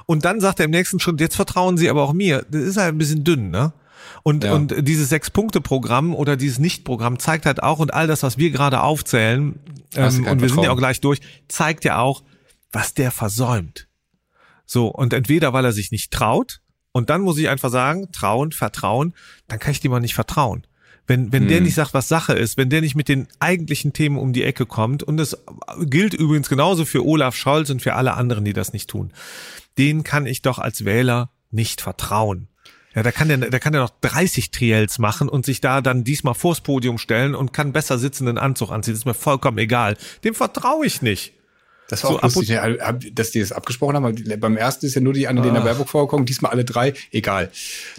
und 0.06 0.26
dann 0.26 0.40
sagt 0.42 0.60
er 0.60 0.66
im 0.66 0.72
nächsten 0.72 1.00
Schritt, 1.00 1.20
jetzt 1.20 1.36
vertrauen 1.36 1.78
Sie 1.78 1.90
aber 1.90 2.04
auch 2.04 2.14
mir. 2.14 2.46
Das 2.50 2.62
ist 2.62 2.78
halt 2.78 2.94
ein 2.94 2.98
bisschen 2.98 3.24
dünn, 3.24 3.50
ne? 3.50 3.74
Und, 4.24 4.44
ja. 4.44 4.54
und 4.54 4.88
dieses 4.88 5.10
Sechs-Punkte-Programm 5.10 6.16
oder 6.16 6.36
dieses 6.36 6.60
Nicht-Programm 6.60 7.20
zeigt 7.20 7.46
halt 7.46 7.62
auch, 7.62 7.80
und 7.80 7.94
all 7.94 8.08
das, 8.08 8.24
was 8.24 8.38
wir 8.38 8.50
gerade 8.52 8.82
aufzählen, 8.82 9.60
ähm, 9.96 10.26
und 10.26 10.42
wir 10.42 10.50
sind 10.50 10.64
ja 10.64 10.72
auch 10.72 10.78
gleich 10.78 11.00
durch, 11.00 11.20
zeigt 11.48 11.86
ja 11.86 12.00
auch, 12.00 12.24
was 12.72 12.94
der 12.94 13.12
versäumt. 13.12 13.88
So, 14.66 14.88
und 14.88 15.14
entweder 15.14 15.54
weil 15.54 15.66
er 15.66 15.74
sich 15.74 15.92
nicht 15.92 16.12
traut, 16.12 16.62
und 16.92 17.10
dann 17.10 17.22
muss 17.22 17.38
ich 17.38 17.50
einfach 17.50 17.70
sagen, 17.70 18.12
trauen, 18.12 18.52
vertrauen, 18.52 19.14
dann 19.48 19.60
kann 19.60 19.72
ich 19.72 19.82
dem 19.82 19.94
auch 19.94 20.00
nicht 20.00 20.16
vertrauen. 20.16 20.66
Wenn, 21.08 21.32
wenn 21.32 21.44
hm. 21.44 21.50
der 21.50 21.62
nicht 21.62 21.76
sagt, 21.76 21.94
was 21.94 22.08
Sache 22.08 22.34
ist, 22.34 22.58
wenn 22.58 22.70
der 22.70 22.82
nicht 22.82 22.96
mit 22.96 23.10
den 23.10 23.28
eigentlichen 23.40 23.94
Themen 23.94 24.18
um 24.18 24.34
die 24.34 24.44
Ecke 24.44 24.66
kommt, 24.66 25.04
und 25.04 25.18
das 25.18 25.38
gilt 25.82 26.14
übrigens 26.14 26.50
genauso 26.50 26.86
für 26.86 27.06
Olaf 27.06 27.36
Scholz 27.36 27.70
und 27.70 27.82
für 27.82 27.94
alle 27.94 28.16
anderen, 28.16 28.46
die 28.46 28.54
das 28.54 28.74
nicht 28.74 28.90
tun, 28.90 29.12
den 29.78 30.04
kann 30.04 30.26
ich 30.26 30.42
doch 30.42 30.60
als 30.60 30.86
Wähler 30.86 31.30
nicht 31.52 31.82
vertrauen. 31.82 32.48
Ja, 32.96 33.04
da 33.04 33.12
kann 33.12 33.28
der, 33.28 33.38
da 33.38 33.60
kann 33.60 33.74
der 33.74 33.82
noch 33.82 33.92
30 34.02 34.52
Triels 34.52 35.00
machen 35.00 35.28
und 35.28 35.46
sich 35.46 35.60
da 35.60 35.82
dann 35.82 36.06
diesmal 36.06 36.34
vors 36.34 36.62
Podium 36.62 36.98
stellen 36.98 37.36
und 37.36 37.52
kann 37.52 37.74
besser 37.74 37.98
sitzenden 37.98 38.38
Anzug 38.38 38.72
anziehen. 38.72 38.94
Das 38.94 39.00
ist 39.00 39.06
mir 39.06 39.14
vollkommen 39.14 39.58
egal. 39.58 39.98
Dem 40.24 40.34
vertraue 40.34 40.86
ich 40.86 41.02
nicht. 41.02 41.34
Das 41.88 42.04
war 42.04 42.12
so 42.12 42.18
auch 42.18 42.24
lustig, 42.24 42.58
dass 43.14 43.32
die 43.32 43.40
das 43.40 43.52
abgesprochen 43.52 43.96
haben. 43.96 44.16
Beim 44.40 44.58
ersten 44.58 44.88
ist 44.88 44.96
ja 44.96 45.02
nur 45.02 45.14
die 45.14 45.28
Annalena 45.28 45.60
ah. 45.60 45.64
Baerbock 45.64 45.88
vorgekommen, 45.88 46.26
diesmal 46.26 46.52
alle 46.52 46.66
drei. 46.66 46.94
Egal. 47.12 47.52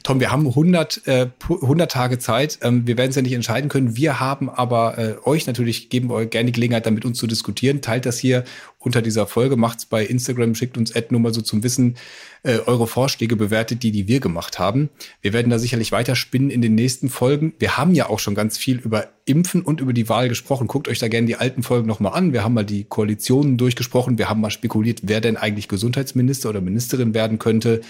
Tom, 0.03 0.19
wir 0.19 0.33
haben 0.33 0.47
100, 0.47 1.07
äh, 1.07 1.29
100 1.49 1.91
Tage 1.91 2.19
Zeit. 2.19 2.59
Ähm, 2.63 2.87
wir 2.87 2.99
werden 2.99 3.11
es 3.11 3.17
ja 3.17 3.23
nicht 3.23 3.33
entscheiden 3.33 3.69
können. 3.69 3.97
Wir 3.97 4.19
haben 4.19 4.51
aber 4.51 4.99
äh, 4.99 5.15
euch 5.25 5.47
natürlich, 5.47 5.89
geben 5.89 6.11
euch 6.11 6.31
gerne 6.31 6.47
die 6.47 6.53
Gelegenheit, 6.53 6.87
damit 6.87 7.05
uns 7.05 7.19
zu 7.19 7.29
diskutieren. 7.29 7.81
Teilt 7.81 8.07
das 8.07 8.19
hier 8.19 8.43
unter 8.87 9.03
dieser 9.03 9.27
Folge, 9.27 9.57
macht's 9.57 9.85
bei 9.85 10.07
Instagram, 10.07 10.55
schickt 10.55 10.79
uns 10.79 10.95
Ad 10.95 11.09
nur 11.11 11.21
mal 11.21 11.35
so 11.35 11.43
zum 11.43 11.65
Wissen 11.65 11.97
äh, 12.45 12.59
eure 12.61 12.87
Vorschläge, 12.87 13.35
bewertet 13.35 13.83
die, 13.83 13.91
die 13.91 14.07
wir 14.07 14.21
gemacht 14.21 14.61
haben. 14.61 14.89
Wir 15.21 15.33
werden 15.33 15.51
da 15.51 15.59
sicherlich 15.59 15.91
weiter 15.91 16.15
spinnen 16.15 16.51
in 16.51 16.63
den 16.63 16.77
nächsten 16.77 17.11
Folgen. 17.11 17.53
Wir 17.59 17.77
haben 17.77 17.95
ja 17.95 18.09
auch 18.09 18.21
schon 18.21 18.37
ganz 18.37 18.57
viel 18.57 18.79
über 18.79 19.09
Impfen 19.25 19.63
und 19.63 19.81
über 19.81 19.93
die 19.93 20.09
Wahl 20.09 20.29
gesprochen. 20.29 20.69
Guckt 20.69 20.87
euch 20.87 21.01
da 21.01 21.09
gerne 21.09 21.27
die 21.27 21.35
alten 21.35 21.65
Folgen 21.65 21.89
nochmal 21.89 22.15
an. 22.15 22.33
Wir 22.33 22.45
haben 22.45 22.55
mal 22.55 22.65
die 22.65 22.85
Koalitionen 22.85 23.57
durchgesprochen. 23.57 24.19
Wir 24.19 24.29
haben 24.29 24.41
mal 24.41 24.51
spekuliert, 24.51 25.01
wer 25.03 25.21
denn 25.21 25.37
eigentlich 25.37 25.67
Gesundheitsminister 25.67 26.49
oder 26.49 26.61
Ministerin 26.61 27.13
werden 27.13 27.41
könnte 27.41 27.81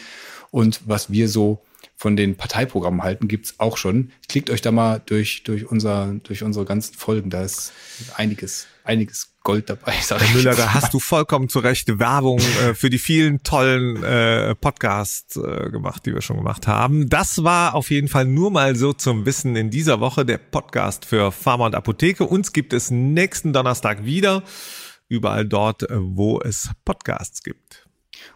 und 0.50 0.80
was 0.86 1.12
wir 1.12 1.28
so 1.28 1.60
von 1.94 2.16
den 2.16 2.36
Parteiprogrammen 2.36 3.02
halten, 3.02 3.28
gibt's 3.28 3.54
auch 3.58 3.76
schon. 3.76 4.12
Klickt 4.28 4.50
euch 4.50 4.62
da 4.62 4.72
mal 4.72 5.02
durch, 5.04 5.42
durch, 5.44 5.70
unser, 5.70 6.14
durch 6.22 6.42
unsere 6.42 6.64
ganzen 6.64 6.94
Folgen. 6.94 7.30
Da 7.30 7.42
ist 7.42 7.72
einiges, 8.16 8.66
einiges 8.84 9.35
Gold 9.46 9.70
dabei. 9.70 9.94
Sag 10.02 10.20
Herr 10.20 10.34
Müller, 10.34 10.56
da 10.56 10.74
hast 10.74 10.92
du 10.92 10.98
vollkommen 10.98 11.48
zu 11.48 11.60
Recht 11.60 12.00
Werbung 12.00 12.40
äh, 12.40 12.74
für 12.74 12.90
die 12.90 12.98
vielen 12.98 13.44
tollen 13.44 14.02
äh, 14.02 14.56
Podcasts 14.56 15.36
äh, 15.36 15.70
gemacht, 15.70 16.04
die 16.04 16.12
wir 16.12 16.20
schon 16.20 16.36
gemacht 16.36 16.66
haben. 16.66 17.08
Das 17.08 17.44
war 17.44 17.76
auf 17.76 17.92
jeden 17.92 18.08
Fall 18.08 18.24
nur 18.24 18.50
mal 18.50 18.74
so 18.74 18.92
zum 18.92 19.24
Wissen 19.24 19.54
in 19.54 19.70
dieser 19.70 20.00
Woche 20.00 20.26
der 20.26 20.38
Podcast 20.38 21.04
für 21.04 21.30
Pharma 21.30 21.66
und 21.66 21.76
Apotheke. 21.76 22.24
Uns 22.24 22.52
gibt 22.52 22.72
es 22.72 22.90
nächsten 22.90 23.52
Donnerstag 23.52 24.04
wieder. 24.04 24.42
Überall 25.08 25.46
dort, 25.46 25.84
äh, 25.84 25.94
wo 25.96 26.40
es 26.40 26.70
Podcasts 26.84 27.44
gibt. 27.44 27.86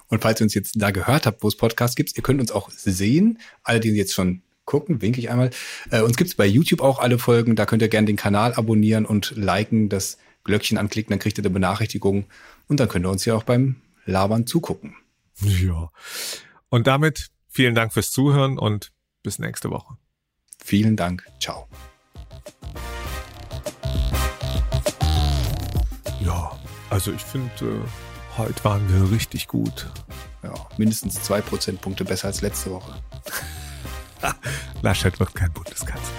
Und 0.06 0.22
falls 0.22 0.40
ihr 0.40 0.44
uns 0.44 0.54
jetzt 0.54 0.74
da 0.76 0.92
gehört 0.92 1.26
habt, 1.26 1.42
wo 1.42 1.48
es 1.48 1.56
Podcasts 1.56 1.96
gibt, 1.96 2.16
ihr 2.16 2.22
könnt 2.22 2.40
uns 2.40 2.52
auch 2.52 2.70
sehen. 2.70 3.40
Alle, 3.64 3.80
die 3.80 3.90
jetzt 3.90 4.14
schon 4.14 4.42
gucken, 4.64 5.02
winke 5.02 5.18
ich 5.18 5.28
einmal. 5.28 5.50
Äh, 5.90 6.02
uns 6.02 6.16
gibt's 6.16 6.36
bei 6.36 6.46
YouTube 6.46 6.82
auch 6.82 7.00
alle 7.00 7.18
Folgen. 7.18 7.56
Da 7.56 7.66
könnt 7.66 7.82
ihr 7.82 7.88
gerne 7.88 8.06
den 8.06 8.14
Kanal 8.14 8.54
abonnieren 8.54 9.06
und 9.06 9.32
liken, 9.34 9.88
das 9.88 10.16
Glöckchen 10.44 10.78
anklicken, 10.78 11.10
dann 11.10 11.18
kriegt 11.18 11.38
ihr 11.38 11.44
eine 11.44 11.50
Benachrichtigung. 11.50 12.26
Und 12.68 12.80
dann 12.80 12.88
könnt 12.88 13.06
ihr 13.06 13.10
uns 13.10 13.24
ja 13.24 13.34
auch 13.34 13.42
beim 13.42 13.76
Labern 14.06 14.46
zugucken. 14.46 14.96
Ja. 15.40 15.90
Und 16.68 16.86
damit 16.86 17.30
vielen 17.48 17.74
Dank 17.74 17.92
fürs 17.92 18.10
Zuhören 18.10 18.58
und 18.58 18.92
bis 19.22 19.38
nächste 19.38 19.70
Woche. 19.70 19.96
Vielen 20.62 20.96
Dank. 20.96 21.26
Ciao. 21.40 21.68
Ja, 26.20 26.58
also 26.90 27.12
ich 27.12 27.22
finde. 27.22 27.50
Äh 27.60 28.10
Heute 28.40 28.64
waren 28.64 28.88
wir 28.88 29.10
richtig 29.10 29.48
gut. 29.48 29.90
Ja, 30.42 30.54
mindestens 30.78 31.22
zwei 31.22 31.40
Prozentpunkte 31.40 32.04
besser 32.04 32.28
als 32.28 32.40
letzte 32.40 32.70
Woche. 32.70 32.94
Laschet 34.82 35.18
wird 35.18 35.34
kein 35.34 35.52
Bundeskanzler. 35.52 36.14